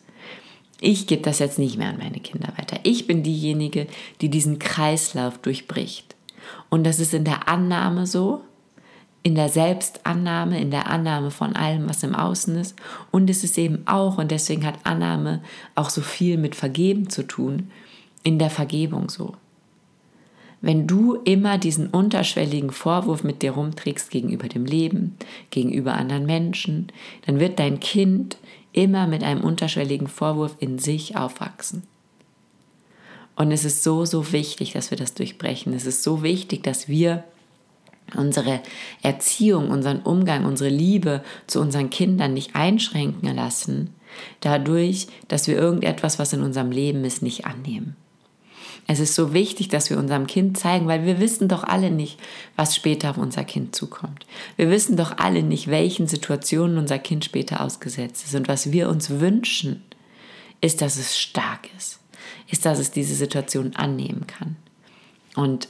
Ich 0.81 1.07
gebe 1.07 1.23
das 1.23 1.39
jetzt 1.39 1.59
nicht 1.59 1.77
mehr 1.77 1.89
an 1.89 1.97
meine 1.97 2.19
Kinder 2.19 2.53
weiter. 2.57 2.79
Ich 2.83 3.05
bin 3.05 3.23
diejenige, 3.23 3.87
die 4.21 4.29
diesen 4.29 4.59
Kreislauf 4.59 5.37
durchbricht. 5.37 6.15
Und 6.69 6.85
das 6.85 6.99
ist 6.99 7.13
in 7.13 7.25
der 7.25 7.49
Annahme 7.49 8.07
so, 8.07 8.41
in 9.21 9.35
der 9.35 9.49
Selbstannahme, 9.49 10.59
in 10.61 10.71
der 10.71 10.87
Annahme 10.87 11.31
von 11.31 11.55
allem, 11.55 11.89
was 11.89 12.03
im 12.03 12.15
Außen 12.15 12.55
ist. 12.55 12.75
Und 13.11 13.29
es 13.29 13.43
ist 13.43 13.57
eben 13.57 13.85
auch, 13.85 14.17
und 14.17 14.31
deswegen 14.31 14.65
hat 14.65 14.85
Annahme 14.85 15.41
auch 15.75 15.89
so 15.89 16.01
viel 16.01 16.37
mit 16.37 16.55
Vergeben 16.55 17.09
zu 17.09 17.23
tun, 17.23 17.69
in 18.23 18.39
der 18.39 18.49
Vergebung 18.49 19.09
so. 19.09 19.35
Wenn 20.61 20.87
du 20.87 21.15
immer 21.15 21.57
diesen 21.57 21.87
unterschwelligen 21.87 22.71
Vorwurf 22.71 23.23
mit 23.23 23.41
dir 23.41 23.51
rumträgst 23.51 24.11
gegenüber 24.11 24.47
dem 24.49 24.65
Leben, 24.65 25.15
gegenüber 25.51 25.93
anderen 25.93 26.25
Menschen, 26.25 26.91
dann 27.25 27.39
wird 27.39 27.59
dein 27.59 27.79
Kind 27.79 28.37
immer 28.73 29.07
mit 29.07 29.23
einem 29.23 29.41
unterschwelligen 29.41 30.07
Vorwurf 30.07 30.55
in 30.59 30.77
sich 30.77 31.15
aufwachsen. 31.15 31.83
Und 33.35 33.53
es 33.53 33.63
ist 33.63 33.83
so, 33.83 34.03
so 34.03 34.33
wichtig, 34.33 34.73
dass 34.73 34.91
wir 34.91 34.97
das 34.97 35.13
durchbrechen. 35.13 35.73
Es 35.73 35.85
ist 35.85 36.03
so 36.03 36.23
wichtig, 36.23 36.61
dass 36.63 36.89
wir 36.89 37.23
unsere 38.17 38.59
Erziehung, 39.01 39.69
unseren 39.69 40.01
Umgang, 40.01 40.43
unsere 40.45 40.69
Liebe 40.69 41.23
zu 41.47 41.61
unseren 41.61 41.89
Kindern 41.89 42.33
nicht 42.33 42.55
einschränken 42.55 43.33
lassen, 43.33 43.93
dadurch, 44.41 45.07
dass 45.29 45.47
wir 45.47 45.55
irgendetwas, 45.55 46.19
was 46.19 46.33
in 46.33 46.41
unserem 46.41 46.71
Leben 46.71 47.05
ist, 47.05 47.21
nicht 47.21 47.45
annehmen. 47.45 47.95
Es 48.91 48.99
ist 48.99 49.13
so 49.13 49.35
wichtig, 49.35 49.67
dass 49.67 49.91
wir 49.91 49.99
unserem 49.99 50.25
Kind 50.25 50.57
zeigen, 50.57 50.87
weil 50.87 51.05
wir 51.05 51.19
wissen 51.19 51.47
doch 51.47 51.63
alle 51.63 51.91
nicht, 51.91 52.19
was 52.55 52.75
später 52.75 53.11
auf 53.11 53.19
unser 53.19 53.43
Kind 53.43 53.75
zukommt. 53.75 54.25
Wir 54.55 54.71
wissen 54.71 54.97
doch 54.97 55.19
alle 55.19 55.43
nicht, 55.43 55.67
welchen 55.67 56.07
Situationen 56.07 56.79
unser 56.79 56.97
Kind 56.97 57.23
später 57.23 57.61
ausgesetzt 57.61 58.25
ist. 58.25 58.33
Und 58.33 58.47
was 58.47 58.71
wir 58.71 58.89
uns 58.89 59.11
wünschen, 59.11 59.83
ist, 60.59 60.81
dass 60.81 60.97
es 60.97 61.19
stark 61.19 61.69
ist, 61.77 61.99
ist, 62.47 62.65
dass 62.65 62.79
es 62.79 62.89
diese 62.89 63.13
Situation 63.13 63.75
annehmen 63.75 64.25
kann. 64.25 64.55
Und 65.35 65.67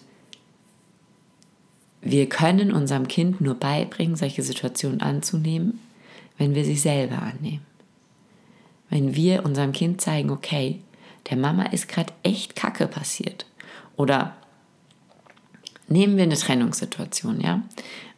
wir 2.01 2.29
können 2.29 2.71
unserem 2.71 3.09
Kind 3.09 3.41
nur 3.41 3.55
beibringen, 3.55 4.15
solche 4.15 4.43
Situationen 4.43 5.01
anzunehmen, 5.01 5.81
wenn 6.37 6.55
wir 6.55 6.63
sie 6.63 6.77
selber 6.77 7.21
annehmen. 7.21 7.65
Wenn 8.89 9.13
wir 9.13 9.43
unserem 9.43 9.73
Kind 9.73 9.99
zeigen, 9.99 10.29
okay, 10.29 10.79
der 11.29 11.37
Mama 11.37 11.63
ist 11.63 11.87
gerade 11.87 12.13
echt 12.23 12.55
Kacke 12.55 12.87
passiert. 12.87 13.45
Oder 13.95 14.35
nehmen 15.87 16.17
wir 16.17 16.23
eine 16.23 16.37
Trennungssituation, 16.37 17.41
ja? 17.41 17.61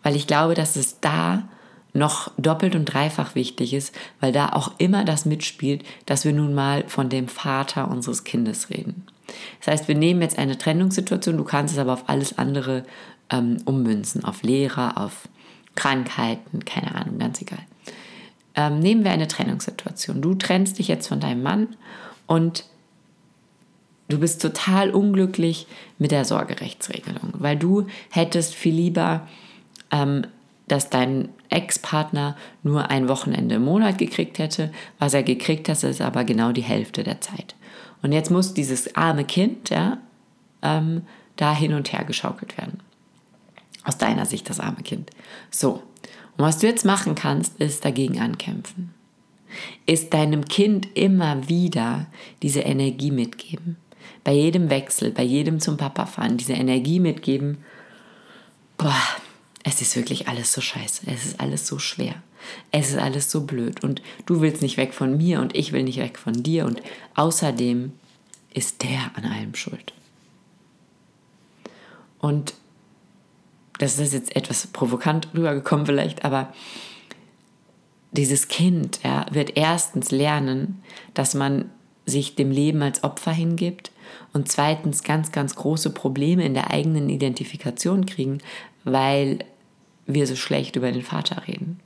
Weil 0.04 0.16
ich 0.16 0.28
glaube, 0.28 0.54
dass 0.54 0.76
es 0.76 1.00
da 1.00 1.48
noch 1.94 2.32
doppelt 2.38 2.76
und 2.76 2.86
dreifach 2.86 3.36
wichtig 3.36 3.74
ist, 3.74 3.94
weil 4.20 4.32
da 4.32 4.50
auch 4.50 4.72
immer 4.78 5.04
das 5.04 5.26
mitspielt, 5.26 5.84
dass 6.06 6.24
wir 6.24 6.34
nun 6.34 6.54
mal 6.54 6.86
von 6.88 7.10
dem 7.10 7.28
Vater 7.28 7.90
unseres 7.90 8.24
Kindes 8.24 8.70
reden. 8.70 9.06
Das 9.60 9.68
heißt, 9.68 9.88
wir 9.88 9.96
nehmen 9.96 10.22
jetzt 10.22 10.38
eine 10.38 10.58
Trennungssituation, 10.58 11.38
du 11.38 11.44
kannst 11.44 11.74
es 11.74 11.80
aber 11.80 11.94
auf 11.94 12.08
alles 12.08 12.38
andere 12.38 12.86
ähm, 13.30 13.58
ummünzen, 13.66 14.24
auf 14.24 14.44
Lehrer, 14.44 14.98
auf 14.98 15.28
Krankheiten, 15.76 16.66
keine 16.66 16.96
Ahnung, 16.96 17.18
ganz 17.18 17.42
egal. 17.42 17.66
Ähm, 18.56 18.80
nehmen 18.80 19.04
wir 19.04 19.12
eine 19.12 19.28
Trennungssituation. 19.28 20.22
Du 20.22 20.36
trennst 20.36 20.80
dich 20.80 20.88
jetzt 20.88 21.08
von 21.08 21.20
deinem 21.20 21.44
Mann 21.44 21.76
und 22.28 22.66
Du 24.12 24.20
bist 24.20 24.42
total 24.42 24.92
unglücklich 24.92 25.68
mit 25.98 26.12
der 26.12 26.26
Sorgerechtsregelung, 26.26 27.32
weil 27.38 27.56
du 27.56 27.88
hättest 28.10 28.54
viel 28.56 28.76
lieber, 28.76 29.26
ähm, 29.90 30.28
dass 30.68 30.90
dein 30.90 31.30
Ex-Partner 31.50 32.36
nur 32.62 32.90
ein 32.90 33.08
Wochenende 33.08 33.56
im 33.56 33.64
Monat 33.64 33.98
gekriegt 33.98 34.38
hätte. 34.38 34.74
Was 35.00 35.14
er 35.14 35.24
gekriegt 35.24 35.70
hat, 35.70 35.82
ist 35.84 36.02
aber 36.02 36.26
genau 36.26 36.52
die 36.52 36.62
Hälfte 36.62 37.04
der 37.04 37.22
Zeit. 37.22 37.56
Und 38.02 38.12
jetzt 38.12 38.30
muss 38.32 38.54
dieses 38.54 38.98
arme 38.98 39.24
Kind 39.24 39.70
ja, 39.70 39.98
ähm, 40.62 41.04
da 41.38 41.56
hin 41.56 41.74
und 41.74 41.94
her 41.94 42.04
geschaukelt 42.04 42.58
werden. 42.58 42.82
Aus 43.86 43.98
deiner 43.98 44.26
Sicht 44.26 44.50
das 44.50 44.60
arme 44.60 44.84
Kind. 44.84 45.12
So, 45.52 45.84
und 46.38 46.46
was 46.46 46.58
du 46.58 46.68
jetzt 46.68 46.84
machen 46.84 47.16
kannst, 47.16 47.62
ist 47.62 47.86
dagegen 47.86 48.20
ankämpfen. 48.20 48.94
Ist 49.86 50.14
deinem 50.14 50.44
Kind 50.44 50.98
immer 50.98 51.48
wieder 51.48 52.08
diese 52.42 52.60
Energie 52.60 53.12
mitgeben 53.12 53.78
bei 54.24 54.34
jedem 54.34 54.70
Wechsel, 54.70 55.12
bei 55.12 55.24
jedem 55.24 55.60
zum 55.60 55.78
Papa 55.78 56.06
fahren, 56.06 56.38
diese 56.38 56.54
Energie 56.54 57.00
mitgeben, 57.00 57.58
boah, 58.78 59.02
es 59.64 59.82
ist 59.82 59.96
wirklich 59.96 60.28
alles 60.28 60.54
so 60.54 60.62
scheiße, 60.62 61.04
es 61.08 61.26
ist 61.26 61.40
alles 61.40 61.68
so 61.68 61.80
schwer, 61.80 62.16
es 62.72 62.90
ist 62.90 62.98
alles 62.98 63.30
so 63.30 63.42
blöd. 63.42 63.84
Und 63.84 64.02
du 64.26 64.42
willst 64.42 64.62
nicht 64.62 64.78
weg 64.78 64.94
von 64.94 65.18
mir 65.18 65.40
und 65.40 65.56
ich 65.56 65.72
will 65.72 65.84
nicht 65.84 66.00
weg 66.00 66.18
von 66.18 66.34
dir. 66.34 66.66
Und 66.66 66.82
außerdem 67.16 67.92
ist 68.54 68.84
der 68.84 69.12
an 69.16 69.26
allem 69.26 69.56
schuld. 69.56 69.94
Und 72.20 72.54
das 73.80 73.98
ist 73.98 74.14
jetzt 74.14 74.36
etwas 74.36 74.68
provokant 74.68 75.30
rübergekommen 75.34 75.86
vielleicht, 75.88 76.24
aber 76.24 76.54
dieses 78.12 78.48
Kind 78.48 79.00
ja, 79.04 79.26
wird 79.32 79.58
erstens 79.58 80.12
lernen, 80.12 80.84
dass 81.14 81.34
man 81.34 81.72
sich 82.12 82.36
dem 82.36 82.52
Leben 82.52 82.84
als 82.84 83.04
Opfer 83.04 83.32
hingibt 83.32 83.92
und 84.34 84.52
zweitens 84.52 85.04
ganz, 85.04 85.32
ganz 85.32 85.56
große 85.56 85.90
Probleme 85.90 86.46
in 86.46 86.54
der 86.54 86.70
eigenen 86.70 87.10
Identifikation 87.10 88.06
kriegen, 88.06 88.40
weil 88.84 89.40
wir 90.06 90.28
so 90.28 90.36
schlecht 90.36 90.76
über 90.76 90.92
den 90.92 91.02
Vater 91.02 91.48
reden. 91.48 91.80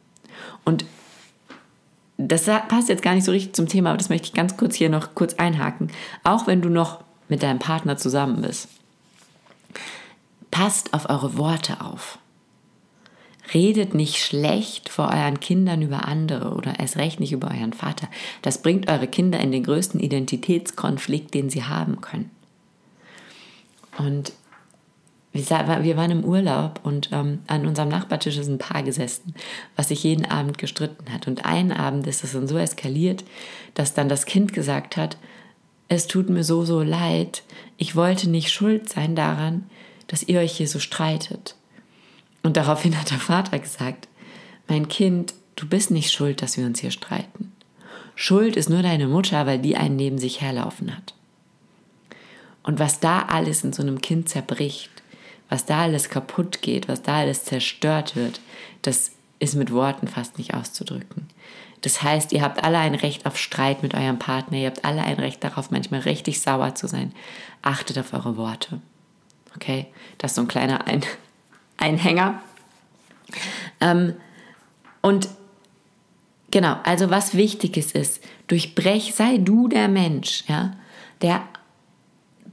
Und 0.65 0.85
das 2.17 2.45
passt 2.45 2.89
jetzt 2.89 3.03
gar 3.03 3.13
nicht 3.13 3.25
so 3.25 3.31
richtig 3.31 3.53
zum 3.53 3.67
Thema, 3.67 3.89
aber 3.89 3.97
das 3.97 4.09
möchte 4.09 4.27
ich 4.27 4.33
ganz 4.33 4.57
kurz 4.57 4.75
hier 4.75 4.89
noch 4.89 5.15
kurz 5.15 5.35
einhaken. 5.35 5.91
Auch 6.23 6.47
wenn 6.47 6.61
du 6.61 6.69
noch 6.69 7.03
mit 7.27 7.43
deinem 7.43 7.59
Partner 7.59 7.97
zusammen 7.97 8.41
bist, 8.41 8.67
passt 10.51 10.93
auf 10.93 11.09
eure 11.09 11.37
Worte 11.37 11.81
auf. 11.81 12.17
Redet 13.53 13.93
nicht 13.93 14.17
schlecht 14.17 14.89
vor 14.89 15.09
euren 15.09 15.39
Kindern 15.39 15.81
über 15.81 16.07
andere 16.07 16.53
oder 16.53 16.79
erst 16.79 16.97
recht 16.97 17.19
nicht 17.19 17.31
über 17.31 17.49
euren 17.49 17.73
Vater. 17.73 18.07
Das 18.41 18.61
bringt 18.61 18.89
eure 18.89 19.07
Kinder 19.07 19.39
in 19.39 19.51
den 19.51 19.63
größten 19.63 19.99
Identitätskonflikt, 19.99 21.33
den 21.33 21.49
sie 21.49 21.63
haben 21.63 22.01
können. 22.01 22.31
Und 23.97 24.33
wir 25.33 25.97
waren 25.97 26.11
im 26.11 26.23
Urlaub 26.23 26.79
und 26.83 27.09
ähm, 27.11 27.39
an 27.47 27.65
unserem 27.65 27.89
Nachbartisch 27.89 28.37
ist 28.37 28.47
ein 28.47 28.57
Paar 28.57 28.83
gesessen, 28.83 29.35
was 29.75 29.89
sich 29.89 30.01
jeden 30.03 30.25
Abend 30.25 30.57
gestritten 30.57 31.11
hat. 31.11 31.27
Und 31.27 31.45
einen 31.45 31.73
Abend 31.73 32.07
ist 32.07 32.23
es 32.23 32.31
dann 32.31 32.47
so 32.47 32.57
eskaliert, 32.57 33.25
dass 33.73 33.93
dann 33.93 34.07
das 34.07 34.25
Kind 34.25 34.53
gesagt 34.53 34.95
hat, 34.95 35.17
es 35.89 36.07
tut 36.07 36.29
mir 36.29 36.43
so, 36.43 36.63
so 36.63 36.81
leid, 36.81 37.43
ich 37.77 37.95
wollte 37.97 38.29
nicht 38.29 38.51
schuld 38.51 38.89
sein 38.89 39.15
daran, 39.15 39.69
dass 40.07 40.23
ihr 40.23 40.39
euch 40.39 40.53
hier 40.53 40.69
so 40.69 40.79
streitet. 40.79 41.55
Und 42.45 42.57
daraufhin 42.57 42.95
hat 42.99 43.09
der 43.09 43.17
Vater 43.17 43.57
gesagt, 43.57 44.07
mein 44.67 44.87
Kind, 44.87 45.33
du 45.55 45.67
bist 45.67 45.89
nicht 45.89 46.11
schuld, 46.11 46.43
dass 46.43 46.57
wir 46.57 46.67
uns 46.67 46.79
hier 46.79 46.91
streiten. 46.91 47.51
Schuld 48.13 48.55
ist 48.55 48.69
nur 48.69 48.83
deine 48.83 49.07
Mutter, 49.07 49.47
weil 49.47 49.57
die 49.57 49.75
einen 49.77 49.95
neben 49.95 50.19
sich 50.19 50.41
herlaufen 50.41 50.95
hat. 50.95 51.15
Und 52.61 52.77
was 52.77 52.99
da 52.99 53.23
alles 53.23 53.63
in 53.63 53.73
so 53.73 53.81
einem 53.81 53.99
Kind 53.99 54.29
zerbricht, 54.29 54.91
was 55.49 55.65
da 55.65 55.81
alles 55.81 56.09
kaputt 56.09 56.61
geht, 56.61 56.87
was 56.87 57.01
da 57.01 57.17
alles 57.21 57.45
zerstört 57.45 58.15
wird, 58.15 58.39
das 58.83 59.13
ist 59.39 59.55
mit 59.55 59.71
Worten 59.71 60.07
fast 60.07 60.37
nicht 60.37 60.53
auszudrücken. 60.53 61.27
Das 61.81 62.03
heißt, 62.03 62.31
ihr 62.31 62.43
habt 62.43 62.63
alle 62.63 62.77
ein 62.77 62.93
Recht 62.93 63.25
auf 63.25 63.39
Streit 63.39 63.81
mit 63.81 63.95
eurem 63.95 64.19
Partner, 64.19 64.59
ihr 64.59 64.67
habt 64.67 64.85
alle 64.85 65.01
ein 65.01 65.17
Recht 65.17 65.43
darauf, 65.43 65.71
manchmal 65.71 66.01
richtig 66.01 66.41
sauer 66.41 66.75
zu 66.75 66.85
sein. 66.85 67.11
Achtet 67.63 67.97
auf 67.97 68.13
eure 68.13 68.37
Worte. 68.37 68.81
Okay, 69.55 69.87
das 70.19 70.33
ist 70.33 70.35
so 70.35 70.41
ein 70.41 70.47
kleiner 70.47 70.85
ein 70.85 71.01
Einhänger. 71.77 72.41
Ähm, 73.81 74.13
und 75.01 75.29
genau, 76.51 76.77
also 76.83 77.09
was 77.09 77.35
wichtig 77.35 77.77
ist, 77.77 77.95
ist, 77.95 78.23
durchbrech, 78.47 79.13
sei 79.13 79.37
du 79.37 79.67
der 79.67 79.87
Mensch, 79.87 80.43
ja, 80.47 80.75
der 81.21 81.43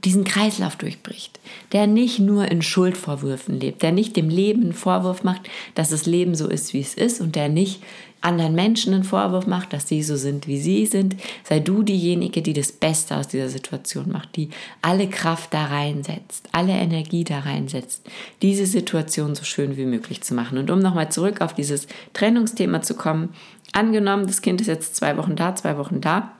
diesen 0.05 0.23
Kreislauf 0.23 0.75
durchbricht, 0.75 1.39
der 1.71 1.87
nicht 1.87 2.19
nur 2.19 2.49
in 2.49 2.61
Schuldvorwürfen 2.61 3.59
lebt, 3.59 3.81
der 3.81 3.91
nicht 3.91 4.15
dem 4.15 4.29
Leben 4.29 4.63
einen 4.63 4.73
Vorwurf 4.73 5.23
macht, 5.23 5.49
dass 5.75 5.89
das 5.89 6.05
Leben 6.05 6.35
so 6.35 6.47
ist, 6.47 6.73
wie 6.73 6.81
es 6.81 6.93
ist 6.93 7.21
und 7.21 7.35
der 7.35 7.49
nicht 7.49 7.81
anderen 8.23 8.55
Menschen 8.55 8.93
einen 8.93 9.03
Vorwurf 9.03 9.47
macht, 9.47 9.73
dass 9.73 9.87
sie 9.87 10.01
so 10.01 10.15
sind, 10.15 10.47
wie 10.47 10.57
sie 10.57 10.85
sind, 10.85 11.15
sei 11.43 11.59
du 11.59 11.83
diejenige, 11.83 12.41
die 12.41 12.53
das 12.53 12.71
Beste 12.71 13.17
aus 13.17 13.27
dieser 13.27 13.49
Situation 13.49 14.09
macht, 14.09 14.35
die 14.37 14.49
alle 14.81 15.09
Kraft 15.09 15.53
da 15.53 15.65
reinsetzt, 15.65 16.47
alle 16.53 16.71
Energie 16.71 17.25
da 17.25 17.39
reinsetzt, 17.39 18.01
diese 18.41 18.65
Situation 18.65 19.35
so 19.35 19.43
schön 19.43 19.75
wie 19.75 19.85
möglich 19.85 20.21
zu 20.21 20.33
machen. 20.33 20.57
Und 20.57 20.71
um 20.71 20.79
nochmal 20.79 21.11
zurück 21.11 21.41
auf 21.41 21.53
dieses 21.53 21.87
Trennungsthema 22.13 22.81
zu 22.81 22.95
kommen, 22.95 23.29
angenommen, 23.73 24.25
das 24.25 24.41
Kind 24.41 24.61
ist 24.61 24.67
jetzt 24.67 24.95
zwei 24.95 25.17
Wochen 25.17 25.35
da, 25.35 25.55
zwei 25.55 25.77
Wochen 25.77 25.99
da, 25.99 26.31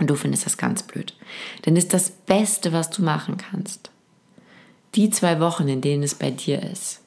und 0.00 0.08
du 0.08 0.16
findest 0.16 0.46
das 0.46 0.56
ganz 0.56 0.82
blöd, 0.82 1.14
dann 1.62 1.76
ist 1.76 1.92
das 1.92 2.10
Beste, 2.10 2.72
was 2.72 2.90
du 2.90 3.02
machen 3.02 3.36
kannst, 3.36 3.90
die 4.96 5.10
zwei 5.10 5.38
Wochen, 5.38 5.68
in 5.68 5.82
denen 5.82 6.02
es 6.02 6.14
bei 6.14 6.30
dir 6.30 6.62
ist, 6.62 7.02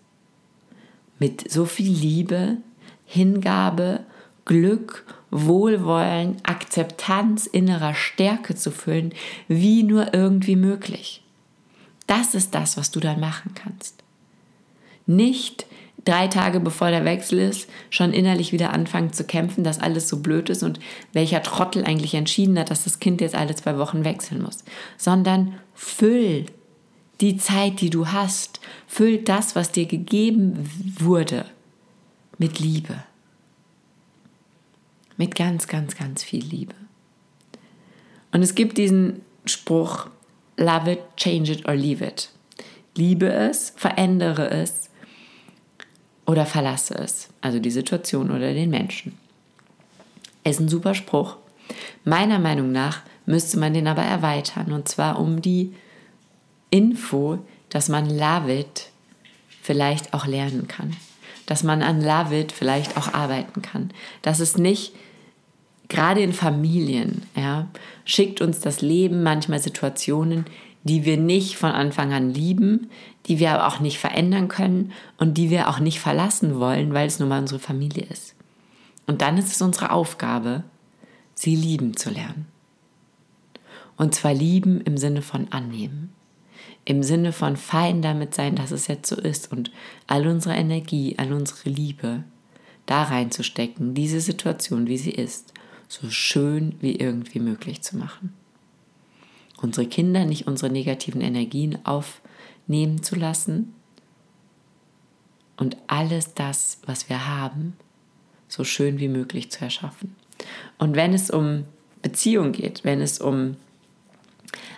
mit 1.19 1.51
so 1.51 1.65
viel 1.65 1.91
Liebe, 1.91 2.57
Hingabe, 3.05 4.01
Glück, 4.45 5.05
Wohlwollen, 5.31 6.37
Akzeptanz, 6.43 7.47
innerer 7.47 7.95
Stärke 7.95 8.55
zu 8.55 8.71
füllen, 8.71 9.13
wie 9.47 9.83
nur 9.83 10.13
irgendwie 10.13 10.55
möglich. 10.55 11.23
Das 12.07 12.35
ist 12.35 12.53
das, 12.53 12.77
was 12.77 12.91
du 12.91 12.99
dann 12.99 13.19
machen 13.19 13.53
kannst. 13.55 14.03
Nicht 15.05 15.65
drei 16.05 16.27
Tage 16.27 16.59
bevor 16.59 16.89
der 16.89 17.05
Wechsel 17.05 17.39
ist, 17.39 17.69
schon 17.89 18.13
innerlich 18.13 18.51
wieder 18.51 18.73
anfangen 18.73 19.13
zu 19.13 19.23
kämpfen, 19.23 19.63
dass 19.63 19.79
alles 19.79 20.09
so 20.09 20.19
blöd 20.19 20.49
ist 20.49 20.63
und 20.63 20.79
welcher 21.13 21.41
Trottel 21.43 21.85
eigentlich 21.85 22.13
entschieden 22.15 22.59
hat, 22.59 22.71
dass 22.71 22.83
das 22.83 22.99
Kind 22.99 23.21
jetzt 23.21 23.35
alle 23.35 23.55
zwei 23.55 23.77
Wochen 23.77 24.03
wechseln 24.03 24.41
muss, 24.41 24.63
sondern 24.97 25.55
füll 25.73 26.45
die 27.21 27.37
Zeit, 27.37 27.79
die 27.81 27.89
du 27.89 28.07
hast, 28.07 28.59
füll 28.87 29.19
das, 29.19 29.55
was 29.55 29.71
dir 29.71 29.85
gegeben 29.85 30.69
wurde 30.99 31.45
mit 32.37 32.59
Liebe. 32.59 32.95
Mit 35.15 35.35
ganz, 35.35 35.67
ganz, 35.67 35.95
ganz 35.95 36.23
viel 36.23 36.43
Liebe. 36.43 36.73
Und 38.31 38.41
es 38.41 38.55
gibt 38.55 38.77
diesen 38.77 39.21
Spruch, 39.45 40.07
love 40.57 40.91
it, 40.91 40.99
change 41.15 41.51
it 41.51 41.67
or 41.67 41.75
leave 41.75 42.03
it. 42.03 42.29
Liebe 42.95 43.31
es, 43.31 43.73
verändere 43.75 44.49
es 44.49 44.89
oder 46.33 46.45
verlasse 46.45 46.95
es. 46.95 47.29
Also 47.39 47.59
die 47.59 47.71
Situation 47.71 48.29
oder 48.29 48.53
den 48.53 48.69
Menschen. 48.69 49.17
Ist 50.43 50.59
ein 50.59 50.67
super 50.67 50.93
Spruch. 50.93 51.37
Meiner 52.03 52.39
Meinung 52.39 52.71
nach 52.73 53.01
müsste 53.25 53.57
man 53.57 53.73
den 53.73 53.87
aber 53.87 54.03
erweitern. 54.03 54.73
Und 54.73 54.89
zwar 54.89 55.19
um 55.19 55.41
die 55.41 55.73
Info, 56.69 57.39
dass 57.69 57.87
man 57.87 58.09
Love 58.09 58.53
it 58.53 58.89
vielleicht 59.61 60.13
auch 60.13 60.25
lernen 60.27 60.67
kann 60.67 60.93
dass 61.45 61.63
man 61.63 61.81
an 61.81 62.01
Love 62.01 62.39
It 62.39 62.51
vielleicht 62.51 62.97
auch 62.97 63.13
arbeiten 63.13 63.61
kann. 63.61 63.91
Dass 64.21 64.39
es 64.39 64.57
nicht, 64.57 64.93
gerade 65.89 66.21
in 66.21 66.33
Familien, 66.33 67.23
ja, 67.35 67.67
schickt 68.05 68.41
uns 68.41 68.59
das 68.59 68.81
Leben 68.81 69.23
manchmal 69.23 69.59
Situationen, 69.59 70.45
die 70.83 71.05
wir 71.05 71.17
nicht 71.17 71.57
von 71.57 71.71
Anfang 71.71 72.13
an 72.13 72.33
lieben, 72.33 72.89
die 73.25 73.39
wir 73.39 73.51
aber 73.51 73.67
auch 73.67 73.79
nicht 73.79 73.99
verändern 73.99 74.47
können 74.47 74.91
und 75.17 75.37
die 75.37 75.49
wir 75.49 75.69
auch 75.69 75.79
nicht 75.79 75.99
verlassen 75.99 76.59
wollen, 76.59 76.93
weil 76.93 77.07
es 77.07 77.19
nun 77.19 77.29
mal 77.29 77.39
unsere 77.39 77.59
Familie 77.59 78.05
ist. 78.09 78.35
Und 79.07 79.21
dann 79.21 79.37
ist 79.37 79.51
es 79.51 79.61
unsere 79.61 79.91
Aufgabe, 79.91 80.63
sie 81.33 81.55
lieben 81.55 81.95
zu 81.95 82.09
lernen. 82.09 82.47
Und 83.97 84.15
zwar 84.15 84.33
lieben 84.33 84.81
im 84.81 84.97
Sinne 84.97 85.21
von 85.21 85.47
annehmen 85.51 86.13
im 86.85 87.03
Sinne 87.03 87.31
von 87.31 87.55
fein 87.55 88.01
damit 88.01 88.33
sein, 88.33 88.55
dass 88.55 88.71
es 88.71 88.87
jetzt 88.87 89.07
so 89.07 89.15
ist 89.15 89.51
und 89.51 89.71
all 90.07 90.27
unsere 90.27 90.55
Energie, 90.55 91.15
all 91.17 91.31
unsere 91.31 91.69
Liebe 91.69 92.23
da 92.85 93.03
reinzustecken, 93.03 93.93
diese 93.93 94.19
Situation, 94.19 94.87
wie 94.87 94.97
sie 94.97 95.11
ist, 95.11 95.53
so 95.87 96.09
schön 96.09 96.75
wie 96.81 96.95
irgendwie 96.95 97.39
möglich 97.39 97.81
zu 97.81 97.97
machen. 97.97 98.33
Unsere 99.63 99.87
Kinder 99.87 100.25
nicht 100.25 100.45
unsere 100.45 100.69
negativen 100.69 101.21
Energien 101.21 101.79
aufnehmen 101.85 103.01
zu 103.01 103.15
lassen 103.15 103.73
und 105.55 105.77
alles 105.87 106.33
das, 106.33 106.79
was 106.85 107.07
wir 107.07 107.27
haben, 107.27 107.77
so 108.49 108.65
schön 108.65 108.99
wie 108.99 109.07
möglich 109.07 109.51
zu 109.51 109.61
erschaffen. 109.61 110.17
Und 110.77 110.97
wenn 110.97 111.13
es 111.13 111.31
um 111.31 111.63
Beziehung 112.01 112.51
geht, 112.51 112.83
wenn 112.83 112.99
es 112.99 113.19
um 113.19 113.55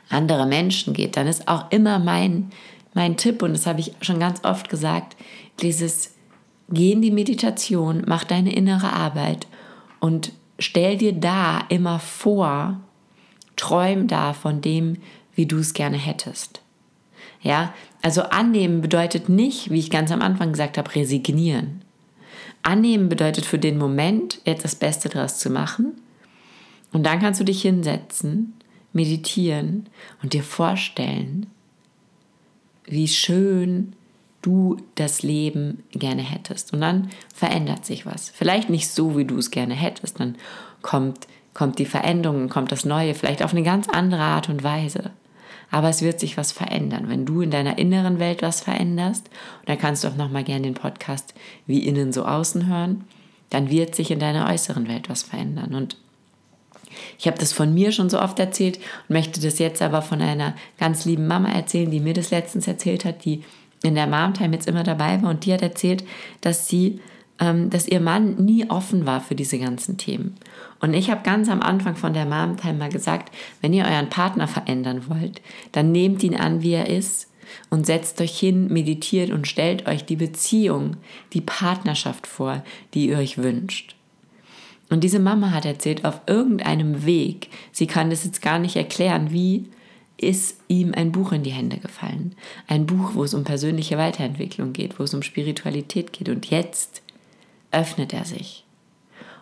andere 0.10 0.46
Menschen 0.46 0.94
geht, 0.94 1.18
dann 1.18 1.26
ist 1.26 1.48
auch 1.48 1.72
immer 1.72 1.98
mein, 1.98 2.52
mein 2.94 3.18
Tipp, 3.18 3.42
und 3.42 3.54
das 3.54 3.66
habe 3.66 3.80
ich 3.80 3.94
schon 4.02 4.20
ganz 4.20 4.44
oft 4.44 4.70
gesagt, 4.70 5.18
dieses 5.62 6.14
Geh 6.70 6.92
in 6.92 7.02
die 7.02 7.12
Meditation, 7.12 8.04
mach 8.06 8.24
deine 8.24 8.56
innere 8.56 8.94
Arbeit 8.94 9.48
und 10.00 10.32
stell 10.60 10.98
dir 10.98 11.14
da 11.14 11.62
immer 11.70 12.00
vor, 12.00 12.80
träum 13.56 14.08
da 14.08 14.34
von 14.34 14.62
dem, 14.62 14.98
wie 15.36 15.46
du 15.46 15.58
es 15.58 15.74
gerne 15.74 15.98
hättest. 15.98 16.62
Ja, 17.42 17.74
also 18.02 18.24
annehmen 18.24 18.82
bedeutet 18.82 19.30
nicht, 19.30 19.70
wie 19.70 19.80
ich 19.80 19.90
ganz 19.90 20.12
am 20.12 20.22
Anfang 20.22 20.52
gesagt 20.52 20.78
habe, 20.78 20.96
resignieren. 20.96 21.82
Annehmen 22.64 23.10
bedeutet 23.10 23.46
für 23.46 23.60
den 23.60 23.78
Moment 23.78 24.42
jetzt 24.46 24.64
das 24.64 24.76
Beste 24.76 25.10
daraus 25.10 25.38
zu 25.38 25.50
machen. 25.50 25.94
Und 26.92 27.04
dann 27.06 27.20
kannst 27.20 27.40
du 27.40 27.44
dich 27.44 27.62
hinsetzen 27.62 28.54
meditieren 28.96 29.88
und 30.24 30.34
dir 30.34 30.42
vorstellen, 30.42 31.48
wie 32.86 33.10
schön 33.10 33.94
du 34.42 34.78
das 34.96 35.22
Leben 35.22 35.84
gerne 35.92 36.22
hättest. 36.22 36.72
Und 36.72 36.82
dann 36.82 37.10
verändert 37.34 37.86
sich 37.86 38.06
was. 38.06 38.30
Vielleicht 38.30 38.70
nicht 38.70 38.90
so, 38.90 39.18
wie 39.18 39.26
du 39.26 39.38
es 39.38 39.52
gerne 39.52 39.74
hättest. 39.74 40.20
Dann 40.20 40.38
kommt, 40.82 41.28
kommt 41.56 41.80
die 41.80 41.86
Veränderung, 41.86 42.50
kommt 42.50 42.72
das 42.72 42.86
Neue, 42.86 43.16
vielleicht 43.16 43.42
auf 43.42 43.52
eine 43.52 43.64
ganz 43.64 43.90
andere 43.90 44.22
Art 44.22 44.50
und 44.50 44.64
Weise. 44.64 45.12
Aber 45.72 45.90
es 45.90 46.04
wird 46.04 46.20
sich 46.20 46.38
was 46.38 46.52
verändern. 46.52 47.06
Wenn 47.08 47.26
du 47.26 47.42
in 47.42 47.50
deiner 47.50 47.80
inneren 47.80 48.20
Welt 48.20 48.44
was 48.44 48.62
veränderst, 48.62 49.30
und 49.62 49.70
da 49.70 49.76
kannst 49.76 50.04
du 50.04 50.10
auch 50.10 50.16
nochmal 50.16 50.44
gerne 50.44 50.64
den 50.64 50.76
Podcast 50.76 51.34
wie 51.66 51.80
innen 51.80 52.14
so 52.14 52.26
außen 52.26 52.68
hören, 52.68 53.06
dann 53.50 53.72
wird 53.72 53.96
sich 53.96 54.12
in 54.12 54.20
deiner 54.20 54.48
äußeren 54.48 54.88
Welt 54.88 55.10
was 55.10 55.24
verändern. 55.24 55.74
Und 55.74 55.98
ich 57.18 57.26
habe 57.26 57.38
das 57.38 57.54
von 57.54 57.74
mir 57.74 57.92
schon 57.92 58.10
so 58.10 58.22
oft 58.22 58.38
erzählt 58.38 58.78
und 59.08 59.16
möchte 59.16 59.42
das 59.42 59.58
jetzt 59.58 59.82
aber 59.82 60.02
von 60.02 60.22
einer 60.22 60.56
ganz 60.78 61.06
lieben 61.06 61.26
Mama 61.26 61.50
erzählen, 61.50 61.90
die 61.90 62.00
mir 62.00 62.14
das 62.14 62.32
letztens 62.32 62.68
erzählt 62.68 63.06
hat, 63.06 63.26
die 63.26 63.44
in 63.82 63.96
der 63.96 64.08
Mom-Time 64.08 64.56
jetzt 64.56 64.68
immer 64.68 64.84
dabei 64.84 65.22
war 65.22 65.30
und 65.30 65.46
die 65.46 65.54
hat 65.54 65.62
erzählt, 65.62 66.04
dass 66.42 66.68
sie, 66.68 67.00
dass 67.38 67.88
ihr 67.88 68.00
Mann 68.00 68.36
nie 68.36 68.70
offen 68.70 69.06
war 69.06 69.20
für 69.20 69.36
diese 69.36 69.60
ganzen 69.60 69.98
Themen. 69.98 70.36
Und 70.80 70.94
ich 70.94 71.10
habe 71.10 71.24
ganz 71.24 71.50
am 71.50 71.62
Anfang 71.62 71.96
von 71.96 72.14
der 72.14 72.26
Mom-Time 72.26 72.76
mal 72.76 72.90
gesagt, 72.90 73.34
wenn 73.62 73.74
ihr 73.74 73.86
euren 73.86 74.10
Partner 74.10 74.48
verändern 74.48 75.04
wollt, 75.10 75.42
dann 75.74 75.92
nehmt 75.92 76.24
ihn 76.24 76.36
an, 76.36 76.62
wie 76.62 76.74
er 76.74 76.88
ist 76.88 77.30
und 77.70 77.86
setzt 77.86 78.22
euch 78.22 78.38
hin, 78.40 78.72
meditiert 78.72 79.32
und 79.32 79.48
stellt 79.48 79.88
euch 79.88 80.06
die 80.06 80.16
Beziehung, 80.16 80.98
die 81.34 81.42
Partnerschaft 81.42 82.26
vor, 82.26 82.64
die 82.94 83.10
ihr 83.10 83.18
euch 83.18 83.38
wünscht. 83.38 83.96
Und 84.90 85.04
diese 85.04 85.20
Mama 85.20 85.52
hat 85.52 85.66
erzählt, 85.66 86.06
auf 86.06 86.22
irgendeinem 86.28 87.06
Weg, 87.06 87.50
sie 87.72 87.88
kann 87.88 88.10
das 88.10 88.24
jetzt 88.24 88.42
gar 88.42 88.60
nicht 88.60 88.76
erklären, 88.76 89.32
wie 89.32 89.66
ist 90.18 90.60
ihm 90.68 90.94
ein 90.94 91.12
Buch 91.12 91.32
in 91.32 91.44
die 91.44 91.52
Hände 91.52 91.78
gefallen. 91.78 92.36
Ein 92.68 92.86
Buch, 92.86 93.12
wo 93.16 93.24
es 93.24 93.34
um 93.34 93.44
persönliche 93.44 93.98
Weiterentwicklung 93.98 94.72
geht, 94.72 94.98
wo 95.00 95.04
es 95.04 95.14
um 95.14 95.24
Spiritualität 95.24 96.14
geht. 96.14 96.30
Und 96.30 96.50
jetzt 96.50 97.02
öffnet 97.76 98.14
er 98.14 98.26
sich. 98.26 98.66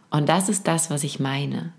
Und 0.10 0.30
das 0.30 0.50
ist 0.50 0.67
das, 0.67 0.89
was 0.89 1.04
ich 1.04 1.19
meine. 1.19 1.74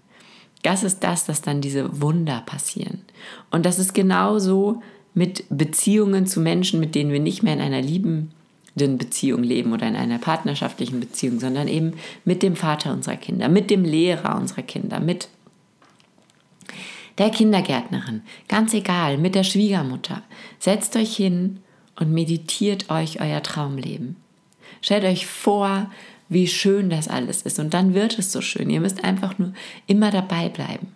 Das 0.62 0.82
ist 0.82 1.04
das, 1.04 1.26
dass 1.26 1.42
dann 1.42 1.60
diese 1.60 2.00
Wunder 2.00 2.42
passieren. 2.46 3.02
Und 3.50 3.66
das 3.66 3.78
ist 3.78 3.92
genauso 3.92 4.82
mit 5.12 5.44
Beziehungen 5.50 6.26
zu 6.26 6.40
Menschen, 6.40 6.80
mit 6.80 6.94
denen 6.94 7.12
wir 7.12 7.20
nicht 7.20 7.42
mehr 7.42 7.52
in 7.52 7.60
einer 7.60 7.82
lieben 7.82 8.30
Beziehung 8.74 9.44
leben 9.44 9.72
oder 9.72 9.86
in 9.86 9.94
einer 9.94 10.18
partnerschaftlichen 10.18 10.98
Beziehung, 10.98 11.38
sondern 11.38 11.68
eben 11.68 11.92
mit 12.24 12.42
dem 12.42 12.56
Vater 12.56 12.92
unserer 12.92 13.16
Kinder, 13.16 13.48
mit 13.48 13.70
dem 13.70 13.84
Lehrer 13.84 14.36
unserer 14.36 14.62
Kinder, 14.62 14.98
mit 14.98 15.28
der 17.18 17.30
Kindergärtnerin, 17.30 18.22
ganz 18.48 18.74
egal, 18.74 19.18
mit 19.18 19.36
der 19.36 19.44
Schwiegermutter. 19.44 20.22
Setzt 20.58 20.96
euch 20.96 21.14
hin 21.14 21.60
und 22.00 22.12
meditiert 22.12 22.90
euch 22.90 23.20
euer 23.20 23.42
Traumleben. 23.42 24.16
Stellt 24.80 25.04
euch 25.04 25.26
vor, 25.26 25.90
wie 26.34 26.46
schön 26.46 26.90
das 26.90 27.08
alles 27.08 27.42
ist 27.42 27.58
und 27.58 27.72
dann 27.72 27.94
wird 27.94 28.18
es 28.18 28.30
so 28.30 28.42
schön. 28.42 28.68
Ihr 28.68 28.80
müsst 28.80 29.02
einfach 29.02 29.38
nur 29.38 29.54
immer 29.86 30.10
dabei 30.10 30.50
bleiben. 30.50 30.88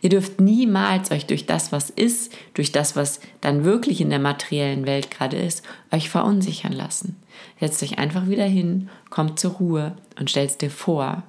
Ihr 0.00 0.10
dürft 0.10 0.40
niemals 0.40 1.10
euch 1.10 1.26
durch 1.26 1.46
das, 1.46 1.72
was 1.72 1.90
ist, 1.90 2.32
durch 2.54 2.72
das, 2.72 2.96
was 2.96 3.20
dann 3.40 3.64
wirklich 3.64 4.00
in 4.00 4.10
der 4.10 4.18
materiellen 4.18 4.86
Welt 4.86 5.10
gerade 5.10 5.36
ist, 5.36 5.62
euch 5.90 6.08
verunsichern 6.08 6.72
lassen. 6.72 7.16
Setzt 7.60 7.82
euch 7.82 7.98
einfach 7.98 8.28
wieder 8.28 8.46
hin, 8.46 8.88
kommt 9.10 9.38
zur 9.38 9.52
Ruhe 9.52 9.96
und 10.18 10.30
stellst 10.30 10.62
dir 10.62 10.70
vor, 10.70 11.24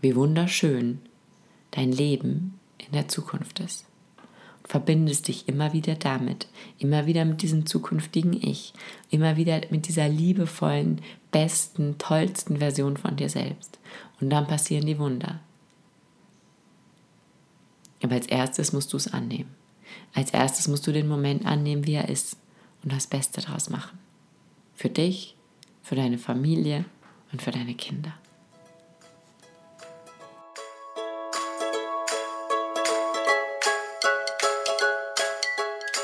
wie 0.00 0.16
wunderschön 0.16 1.00
dein 1.70 1.92
Leben 1.92 2.58
in 2.78 2.92
der 2.92 3.08
Zukunft 3.08 3.60
ist. 3.60 3.84
Und 4.62 4.68
verbindest 4.68 5.28
dich 5.28 5.48
immer 5.48 5.72
wieder 5.72 5.94
damit, 5.94 6.46
immer 6.78 7.06
wieder 7.06 7.24
mit 7.24 7.42
diesem 7.42 7.66
zukünftigen 7.66 8.32
Ich, 8.32 8.72
immer 9.10 9.36
wieder 9.36 9.60
mit 9.70 9.88
dieser 9.88 10.08
liebevollen, 10.08 11.00
besten, 11.34 11.98
tollsten 11.98 12.58
Version 12.58 12.96
von 12.96 13.16
dir 13.16 13.28
selbst. 13.28 13.80
Und 14.20 14.30
dann 14.30 14.46
passieren 14.46 14.86
die 14.86 15.00
Wunder. 15.00 15.40
Aber 18.00 18.14
als 18.14 18.28
erstes 18.28 18.72
musst 18.72 18.92
du 18.92 18.96
es 18.96 19.12
annehmen. 19.12 19.52
Als 20.14 20.30
erstes 20.30 20.68
musst 20.68 20.86
du 20.86 20.92
den 20.92 21.08
Moment 21.08 21.44
annehmen, 21.44 21.86
wie 21.86 21.94
er 21.94 22.08
ist 22.08 22.36
und 22.84 22.92
das 22.92 23.08
Beste 23.08 23.40
daraus 23.40 23.68
machen. 23.68 23.98
Für 24.76 24.88
dich, 24.88 25.36
für 25.82 25.96
deine 25.96 26.18
Familie 26.18 26.84
und 27.32 27.42
für 27.42 27.50
deine 27.50 27.74
Kinder. 27.74 28.12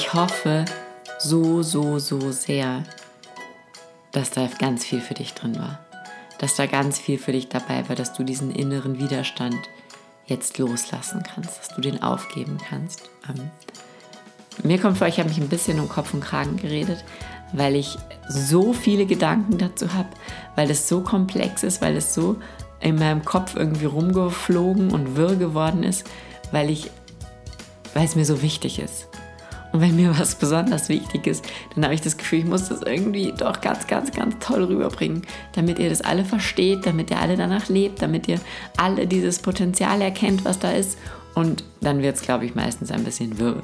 Ich 0.01 0.12
hoffe 0.12 0.64
so, 1.21 1.62
so, 1.62 2.01
so 2.01 2.33
sehr, 2.33 2.83
dass 4.12 4.31
da 4.31 4.49
ganz 4.59 4.85
viel 4.85 5.01
für 5.01 5.14
dich 5.14 5.35
drin 5.35 5.57
war. 5.59 5.79
Dass 6.38 6.57
da 6.57 6.66
ganz 6.66 6.99
viel 6.99 7.18
für 7.18 7.33
dich 7.33 7.49
dabei 7.49 7.88
war, 7.88 7.96
dass 7.96 8.14
du 8.14 8.25
diesen 8.25 8.51
inneren 8.51 8.99
Widerstand 8.99 9.59
jetzt 10.27 10.59
loslassen 10.59 11.23
kannst, 11.23 11.59
dass 11.59 11.68
du 11.68 11.81
den 11.81 12.03
aufgeben 12.03 12.59
kannst. 12.68 13.11
Ähm, 13.29 13.51
mir 14.62 14.79
kommt 14.79 14.99
vor, 14.99 15.07
ich 15.07 15.18
habe 15.18 15.29
mich 15.29 15.38
ein 15.38 15.49
bisschen 15.49 15.81
um 15.81 15.88
Kopf 15.88 16.14
und 16.14 16.20
Kragen 16.20 16.57
geredet, 16.57 17.05
weil 17.53 17.77
ich 17.77 17.99
so 18.29 18.73
viele 18.73 19.07
Gedanken 19.07 19.59
dazu 19.59 19.92
habe, 19.92 20.09
weil 20.57 20.70
es 20.70 20.88
so 20.88 21.01
komplex 21.01 21.62
ist, 21.62 21.83
weil 21.83 21.96
es 21.96 22.14
so 22.14 22.37
in 22.81 22.96
meinem 22.96 23.25
Kopf 23.25 23.57
irgendwie 23.57 23.87
rumgeflogen 23.87 24.92
und 24.92 25.16
wirr 25.16 25.37
geworden 25.37 25.83
ist, 25.83 26.07
weil 26.53 26.70
ich, 26.70 26.90
weil 27.94 28.05
es 28.05 28.16
mir 28.16 28.25
so 28.25 28.42
wichtig 28.42 28.79
ist. 28.79 29.10
Und 29.73 29.81
wenn 29.81 29.97
mir 29.97 30.19
was 30.19 30.35
besonders 30.35 30.89
wichtig 30.89 31.27
ist, 31.27 31.45
dann 31.75 31.85
habe 31.85 31.95
ich 31.95 32.01
das 32.01 32.17
Gefühl, 32.17 32.41
ich 32.41 32.45
muss 32.45 32.69
das 32.69 32.83
irgendwie 32.83 33.33
doch 33.37 33.61
ganz, 33.61 33.87
ganz, 33.87 34.11
ganz 34.11 34.37
toll 34.41 34.65
rüberbringen, 34.65 35.23
damit 35.53 35.79
ihr 35.79 35.89
das 35.89 36.01
alle 36.01 36.25
versteht, 36.25 36.87
damit 36.87 37.11
ihr 37.11 37.21
alle 37.21 37.37
danach 37.37 37.69
lebt, 37.69 38.03
damit 38.03 38.27
ihr 38.27 38.41
alle 38.77 39.07
dieses 39.07 39.39
Potenzial 39.39 40.01
erkennt, 40.01 40.45
was 40.45 40.59
da 40.59 40.73
ist. 40.73 40.99
Und 41.35 41.65
dann 41.81 42.03
wird 42.03 42.17
es, 42.17 42.23
glaube 42.23 42.47
ich, 42.47 42.55
meistens 42.55 42.91
ein 42.91 43.05
bisschen 43.05 43.39
wirr. 43.39 43.63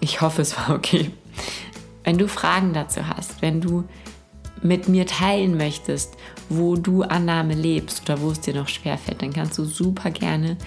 Ich 0.00 0.20
hoffe, 0.20 0.42
es 0.42 0.56
war 0.58 0.74
okay. 0.74 1.10
Wenn 2.04 2.18
du 2.18 2.28
Fragen 2.28 2.72
dazu 2.72 3.06
hast, 3.06 3.40
wenn 3.40 3.60
du 3.60 3.84
mit 4.62 4.88
mir 4.88 5.06
teilen 5.06 5.56
möchtest, 5.56 6.16
wo 6.48 6.76
du 6.76 7.02
Annahme 7.02 7.54
lebst 7.54 8.02
oder 8.02 8.20
wo 8.20 8.30
es 8.30 8.40
dir 8.40 8.54
noch 8.54 8.68
schwerfällt, 8.68 9.22
dann 9.22 9.32
kannst 9.32 9.56
du 9.56 9.64
super 9.64 10.10
gerne 10.10 10.58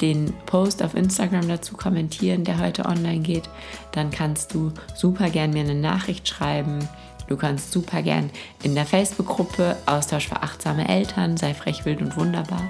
den 0.00 0.32
Post 0.46 0.82
auf 0.82 0.94
Instagram 0.94 1.48
dazu 1.48 1.76
kommentieren, 1.76 2.44
der 2.44 2.58
heute 2.58 2.86
online 2.86 3.20
geht. 3.20 3.48
Dann 3.92 4.10
kannst 4.10 4.54
du 4.54 4.72
super 4.94 5.30
gerne 5.30 5.52
mir 5.52 5.60
eine 5.60 5.74
Nachricht 5.74 6.28
schreiben. 6.28 6.88
Du 7.28 7.36
kannst 7.36 7.70
super 7.70 8.02
gern 8.02 8.30
in 8.62 8.74
der 8.74 8.86
Facebook-Gruppe 8.86 9.76
Austausch 9.86 10.28
für 10.28 10.42
achtsame 10.42 10.88
Eltern, 10.88 11.36
sei 11.36 11.54
frech, 11.54 11.84
wild 11.84 12.02
und 12.02 12.16
wunderbar, 12.16 12.62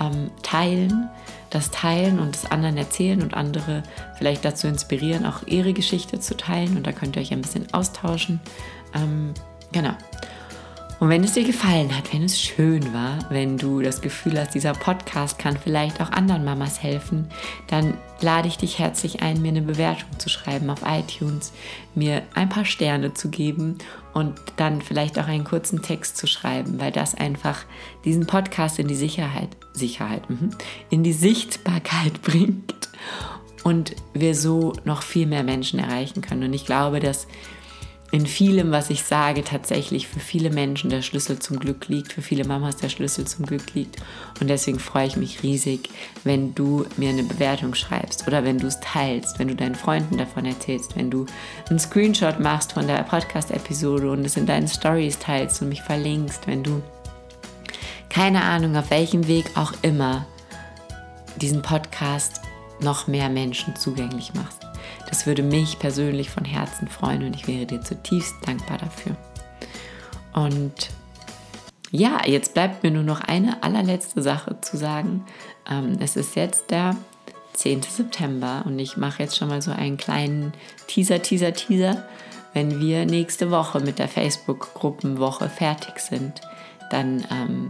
ähm, 0.00 0.30
teilen, 0.42 1.10
das 1.50 1.70
teilen 1.70 2.18
und 2.18 2.34
das 2.34 2.50
anderen 2.50 2.78
erzählen 2.78 3.22
und 3.22 3.34
andere 3.34 3.82
vielleicht 4.16 4.44
dazu 4.44 4.66
inspirieren, 4.66 5.26
auch 5.26 5.46
ihre 5.46 5.74
Geschichte 5.74 6.20
zu 6.20 6.36
teilen. 6.36 6.76
Und 6.76 6.86
da 6.86 6.92
könnt 6.92 7.16
ihr 7.16 7.22
euch 7.22 7.32
ein 7.32 7.42
bisschen 7.42 7.72
austauschen. 7.74 8.40
Ähm, 8.94 9.34
genau. 9.72 9.92
Und 11.00 11.10
wenn 11.10 11.22
es 11.22 11.34
dir 11.34 11.44
gefallen 11.44 11.96
hat, 11.96 12.12
wenn 12.12 12.24
es 12.24 12.40
schön 12.40 12.92
war, 12.92 13.18
wenn 13.30 13.56
du 13.56 13.80
das 13.80 14.00
Gefühl 14.00 14.38
hast, 14.38 14.54
dieser 14.54 14.72
Podcast 14.72 15.38
kann 15.38 15.56
vielleicht 15.56 16.00
auch 16.00 16.10
anderen 16.10 16.44
Mamas 16.44 16.82
helfen, 16.82 17.28
dann 17.68 17.94
lade 18.20 18.48
ich 18.48 18.58
dich 18.58 18.80
herzlich 18.80 19.22
ein, 19.22 19.40
mir 19.40 19.50
eine 19.50 19.62
Bewertung 19.62 20.18
zu 20.18 20.28
schreiben 20.28 20.70
auf 20.70 20.82
iTunes, 20.84 21.52
mir 21.94 22.22
ein 22.34 22.48
paar 22.48 22.64
Sterne 22.64 23.14
zu 23.14 23.28
geben 23.30 23.78
und 24.12 24.34
dann 24.56 24.82
vielleicht 24.82 25.20
auch 25.20 25.28
einen 25.28 25.44
kurzen 25.44 25.82
Text 25.82 26.16
zu 26.16 26.26
schreiben, 26.26 26.80
weil 26.80 26.90
das 26.90 27.14
einfach 27.14 27.64
diesen 28.04 28.26
Podcast 28.26 28.80
in 28.80 28.88
die 28.88 28.96
Sicherheit, 28.96 29.50
Sicherheit, 29.72 30.28
mhm, 30.28 30.50
in 30.90 31.04
die 31.04 31.12
Sichtbarkeit 31.12 32.22
bringt 32.22 32.88
und 33.62 33.94
wir 34.14 34.34
so 34.34 34.72
noch 34.84 35.02
viel 35.02 35.26
mehr 35.26 35.44
Menschen 35.44 35.78
erreichen 35.78 36.22
können. 36.22 36.42
Und 36.42 36.54
ich 36.54 36.66
glaube, 36.66 36.98
dass 36.98 37.28
in 38.10 38.26
vielem, 38.26 38.70
was 38.70 38.88
ich 38.88 39.02
sage, 39.02 39.44
tatsächlich 39.44 40.08
für 40.08 40.20
viele 40.20 40.50
Menschen 40.50 40.88
der 40.88 41.02
Schlüssel 41.02 41.38
zum 41.38 41.58
Glück 41.58 41.88
liegt, 41.88 42.14
für 42.14 42.22
viele 42.22 42.44
Mamas 42.44 42.76
der 42.76 42.88
Schlüssel 42.88 43.26
zum 43.26 43.44
Glück 43.44 43.74
liegt. 43.74 43.96
Und 44.40 44.48
deswegen 44.48 44.78
freue 44.78 45.06
ich 45.06 45.16
mich 45.16 45.42
riesig, 45.42 45.90
wenn 46.24 46.54
du 46.54 46.86
mir 46.96 47.10
eine 47.10 47.22
Bewertung 47.22 47.74
schreibst 47.74 48.26
oder 48.26 48.44
wenn 48.44 48.58
du 48.58 48.66
es 48.66 48.80
teilst, 48.80 49.38
wenn 49.38 49.48
du 49.48 49.54
deinen 49.54 49.74
Freunden 49.74 50.16
davon 50.16 50.46
erzählst, 50.46 50.96
wenn 50.96 51.10
du 51.10 51.26
einen 51.68 51.78
Screenshot 51.78 52.40
machst 52.40 52.72
von 52.72 52.86
der 52.86 53.02
Podcast-Episode 53.02 54.10
und 54.10 54.24
es 54.24 54.38
in 54.38 54.46
deinen 54.46 54.68
Stories 54.68 55.18
teilst 55.18 55.60
und 55.60 55.68
mich 55.68 55.82
verlinkst, 55.82 56.46
wenn 56.46 56.62
du 56.62 56.82
keine 58.08 58.42
Ahnung, 58.42 58.74
auf 58.76 58.90
welchem 58.90 59.28
Weg 59.28 59.44
auch 59.54 59.72
immer 59.82 60.26
diesen 61.36 61.60
Podcast 61.60 62.40
noch 62.80 63.06
mehr 63.06 63.28
Menschen 63.28 63.76
zugänglich 63.76 64.32
machst. 64.34 64.67
Das 65.08 65.26
würde 65.26 65.42
mich 65.42 65.78
persönlich 65.78 66.30
von 66.30 66.44
Herzen 66.44 66.86
freuen 66.86 67.24
und 67.24 67.34
ich 67.34 67.48
wäre 67.48 67.66
dir 67.66 67.80
zutiefst 67.80 68.34
dankbar 68.46 68.78
dafür. 68.78 69.16
Und 70.34 70.90
ja, 71.90 72.20
jetzt 72.26 72.52
bleibt 72.52 72.82
mir 72.82 72.90
nur 72.90 73.02
noch 73.02 73.22
eine 73.22 73.62
allerletzte 73.62 74.22
Sache 74.22 74.60
zu 74.60 74.76
sagen. 74.76 75.24
Ähm, 75.68 75.96
es 76.00 76.16
ist 76.16 76.36
jetzt 76.36 76.70
der 76.70 76.94
10. 77.54 77.82
September 77.82 78.62
und 78.66 78.78
ich 78.78 78.96
mache 78.96 79.22
jetzt 79.22 79.36
schon 79.36 79.48
mal 79.48 79.62
so 79.62 79.70
einen 79.70 79.96
kleinen 79.96 80.52
Teaser, 80.86 81.22
Teaser, 81.22 81.54
Teaser. 81.54 82.04
wenn 82.52 82.80
wir 82.80 83.06
nächste 83.06 83.50
Woche 83.50 83.80
mit 83.80 83.98
der 83.98 84.08
Facebook-Gruppenwoche 84.08 85.48
fertig 85.48 85.98
sind, 85.98 86.40
dann 86.90 87.24
ähm, 87.30 87.68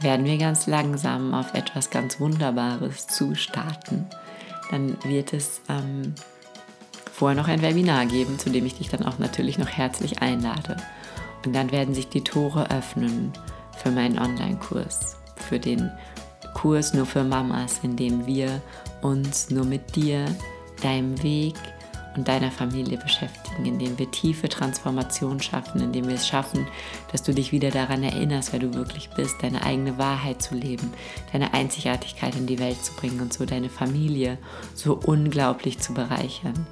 werden 0.00 0.24
wir 0.24 0.38
ganz 0.38 0.66
langsam 0.66 1.34
auf 1.34 1.54
etwas 1.54 1.90
ganz 1.90 2.20
Wunderbares 2.20 3.06
zustarten. 3.06 4.06
Dann 4.70 4.96
wird 5.04 5.32
es 5.32 5.60
ähm, 5.68 6.14
vorher 7.12 7.40
noch 7.40 7.48
ein 7.48 7.62
Webinar 7.62 8.06
geben, 8.06 8.38
zu 8.38 8.50
dem 8.50 8.66
ich 8.66 8.74
dich 8.74 8.88
dann 8.88 9.04
auch 9.04 9.18
natürlich 9.18 9.58
noch 9.58 9.68
herzlich 9.68 10.22
einlade. 10.22 10.76
Und 11.44 11.54
dann 11.54 11.70
werden 11.70 11.94
sich 11.94 12.08
die 12.08 12.24
Tore 12.24 12.70
öffnen 12.70 13.32
für 13.76 13.90
meinen 13.90 14.18
Online-Kurs, 14.18 15.16
für 15.36 15.58
den 15.58 15.90
Kurs 16.54 16.94
nur 16.94 17.06
für 17.06 17.24
Mamas, 17.24 17.80
in 17.82 17.96
dem 17.96 18.26
wir 18.26 18.60
uns 19.02 19.50
nur 19.50 19.64
mit 19.64 19.96
dir, 19.96 20.24
deinem 20.82 21.22
Weg, 21.22 21.54
und 22.16 22.28
deiner 22.28 22.50
Familie 22.50 22.98
beschäftigen, 22.98 23.64
indem 23.64 23.98
wir 23.98 24.10
tiefe 24.10 24.48
Transformation 24.48 25.40
schaffen, 25.40 25.80
indem 25.80 26.08
wir 26.08 26.14
es 26.14 26.28
schaffen, 26.28 26.66
dass 27.10 27.22
du 27.22 27.32
dich 27.32 27.52
wieder 27.52 27.70
daran 27.70 28.02
erinnerst, 28.02 28.52
wer 28.52 28.60
du 28.60 28.74
wirklich 28.74 29.10
bist, 29.10 29.36
deine 29.42 29.62
eigene 29.62 29.98
Wahrheit 29.98 30.42
zu 30.42 30.54
leben, 30.54 30.92
deine 31.32 31.54
Einzigartigkeit 31.54 32.34
in 32.36 32.46
die 32.46 32.58
Welt 32.58 32.82
zu 32.84 32.92
bringen 32.94 33.20
und 33.20 33.32
so 33.32 33.46
deine 33.46 33.70
Familie 33.70 34.38
so 34.74 34.94
unglaublich 34.94 35.78
zu 35.78 35.94
bereichern. 35.94 36.66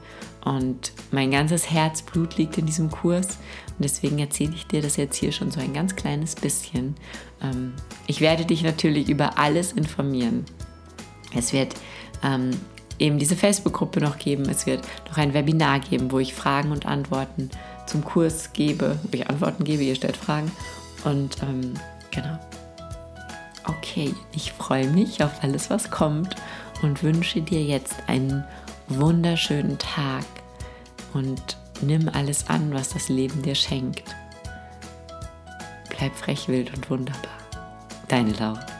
Und 0.44 0.92
mein 1.10 1.30
ganzes 1.30 1.70
Herzblut 1.70 2.36
liegt 2.36 2.56
in 2.56 2.66
diesem 2.66 2.90
Kurs 2.90 3.26
und 3.26 3.84
deswegen 3.84 4.18
erzähle 4.18 4.54
ich 4.54 4.66
dir 4.66 4.80
das 4.80 4.96
jetzt 4.96 5.16
hier 5.16 5.32
schon 5.32 5.50
so 5.50 5.60
ein 5.60 5.74
ganz 5.74 5.96
kleines 5.96 6.34
bisschen. 6.34 6.96
Ähm, 7.42 7.74
ich 8.06 8.20
werde 8.20 8.46
dich 8.46 8.62
natürlich 8.62 9.08
über 9.08 9.38
alles 9.38 9.72
informieren. 9.72 10.44
Es 11.34 11.52
wird 11.52 11.74
ähm, 12.22 12.50
eben 12.98 13.18
diese 13.18 13.36
Facebook-Gruppe 13.36 14.00
noch 14.00 14.18
geben. 14.18 14.48
Es 14.48 14.66
wird 14.66 14.82
noch 15.08 15.18
ein 15.18 15.34
Webinar 15.34 15.80
geben, 15.80 16.10
wo 16.10 16.18
ich 16.18 16.34
Fragen 16.34 16.72
und 16.72 16.86
Antworten 16.86 17.50
zum 17.86 18.04
Kurs 18.04 18.52
gebe, 18.52 18.98
wo 19.02 19.08
ich 19.12 19.28
Antworten 19.28 19.64
gebe, 19.64 19.82
ihr 19.82 19.94
stellt 19.94 20.16
Fragen. 20.16 20.50
Und 21.04 21.36
ähm, 21.42 21.74
genau. 22.10 22.38
Okay, 23.66 24.14
ich 24.32 24.52
freue 24.52 24.88
mich 24.88 25.22
auf 25.22 25.42
alles, 25.42 25.70
was 25.70 25.90
kommt 25.90 26.34
und 26.82 27.02
wünsche 27.02 27.40
dir 27.40 27.62
jetzt 27.62 27.94
einen 28.06 28.44
wunderschönen 28.90 29.78
Tag 29.78 30.24
und 31.14 31.56
nimm 31.80 32.08
alles 32.08 32.48
an, 32.48 32.74
was 32.74 32.90
das 32.90 33.08
Leben 33.08 33.42
dir 33.42 33.54
schenkt. 33.54 34.14
Bleib 35.96 36.14
frech, 36.16 36.48
wild 36.48 36.74
und 36.74 36.90
wunderbar. 36.90 37.38
Deine 38.08 38.32
Laura. 38.32 38.79